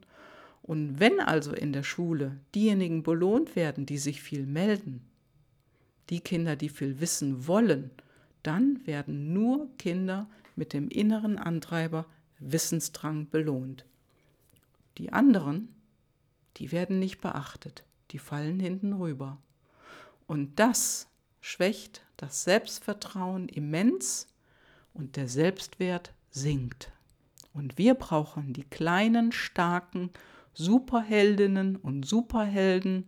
Und 0.62 0.98
wenn 0.98 1.20
also 1.20 1.52
in 1.52 1.72
der 1.72 1.84
Schule 1.84 2.38
diejenigen 2.54 3.02
belohnt 3.02 3.54
werden, 3.54 3.86
die 3.86 3.98
sich 3.98 4.20
viel 4.20 4.46
melden, 4.46 5.02
die 6.10 6.20
Kinder, 6.20 6.56
die 6.56 6.68
viel 6.68 7.00
wissen 7.00 7.46
wollen, 7.46 7.90
dann 8.42 8.84
werden 8.86 9.32
nur 9.32 9.68
Kinder 9.78 10.28
mit 10.56 10.72
dem 10.72 10.88
inneren 10.88 11.38
Antreiber 11.38 12.06
Wissensdrang 12.38 13.28
belohnt. 13.30 13.84
Die 14.98 15.12
anderen, 15.12 15.68
die 16.56 16.72
werden 16.72 16.98
nicht 16.98 17.20
beachtet 17.20 17.84
die 18.10 18.18
fallen 18.18 18.60
hinten 18.60 18.92
rüber. 18.92 19.38
Und 20.26 20.58
das 20.58 21.08
schwächt 21.40 22.02
das 22.16 22.44
Selbstvertrauen 22.44 23.48
immens 23.48 24.28
und 24.94 25.16
der 25.16 25.28
Selbstwert 25.28 26.12
sinkt. 26.30 26.90
Und 27.52 27.78
wir 27.78 27.94
brauchen 27.94 28.52
die 28.52 28.64
kleinen, 28.64 29.32
starken 29.32 30.10
Superheldinnen 30.54 31.76
und 31.76 32.04
Superhelden, 32.04 33.06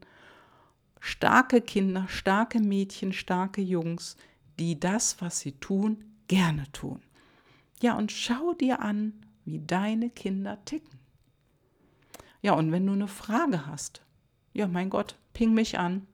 starke 1.00 1.61
Kinder, 1.61 2.06
starke 2.08 2.61
Mädchen, 2.61 3.12
starke 3.12 3.61
Jungs, 3.61 4.16
die 4.58 4.78
das, 4.78 5.20
was 5.20 5.40
sie 5.40 5.52
tun, 5.52 6.04
gerne 6.28 6.70
tun. 6.72 7.00
Ja, 7.80 7.96
und 7.96 8.12
schau 8.12 8.54
dir 8.54 8.80
an, 8.80 9.12
wie 9.44 9.61
deine 9.61 10.11
Kinder 10.11 10.62
ticken. 10.64 10.98
Ja, 12.42 12.52
und 12.52 12.70
wenn 12.72 12.87
du 12.87 12.92
eine 12.92 13.08
Frage 13.08 13.66
hast, 13.66 14.02
ja, 14.59 14.66
mein 14.66 14.90
Gott, 14.90 15.16
ping 15.33 15.55
mich 15.55 15.79
an. 15.79 16.07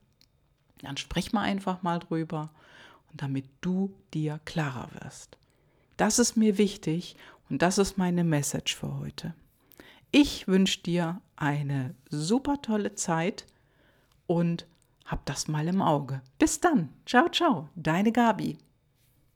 Dann 0.82 0.96
sprech 0.96 1.32
mal 1.32 1.42
einfach 1.42 1.82
mal 1.82 1.98
drüber 1.98 2.50
und 3.10 3.22
damit 3.22 3.46
du 3.62 3.94
dir 4.12 4.38
klarer 4.44 4.88
wirst. 5.00 5.38
Das 5.96 6.18
ist 6.18 6.36
mir 6.36 6.58
wichtig 6.58 7.16
und 7.48 7.62
das 7.62 7.78
ist 7.78 7.96
meine 7.96 8.22
Message 8.22 8.76
für 8.76 8.98
heute. 8.98 9.34
Ich 10.10 10.46
wünsche 10.46 10.82
dir 10.82 11.20
eine 11.36 11.94
super 12.10 12.60
tolle 12.60 12.94
Zeit 12.94 13.46
und 14.26 14.66
hab 15.06 15.24
das 15.26 15.48
mal 15.48 15.66
im 15.66 15.82
Auge. 15.82 16.20
Bis 16.38 16.60
dann. 16.60 16.90
Ciao, 17.06 17.28
ciao. 17.30 17.68
Deine 17.74 18.12
Gabi. 18.12 18.58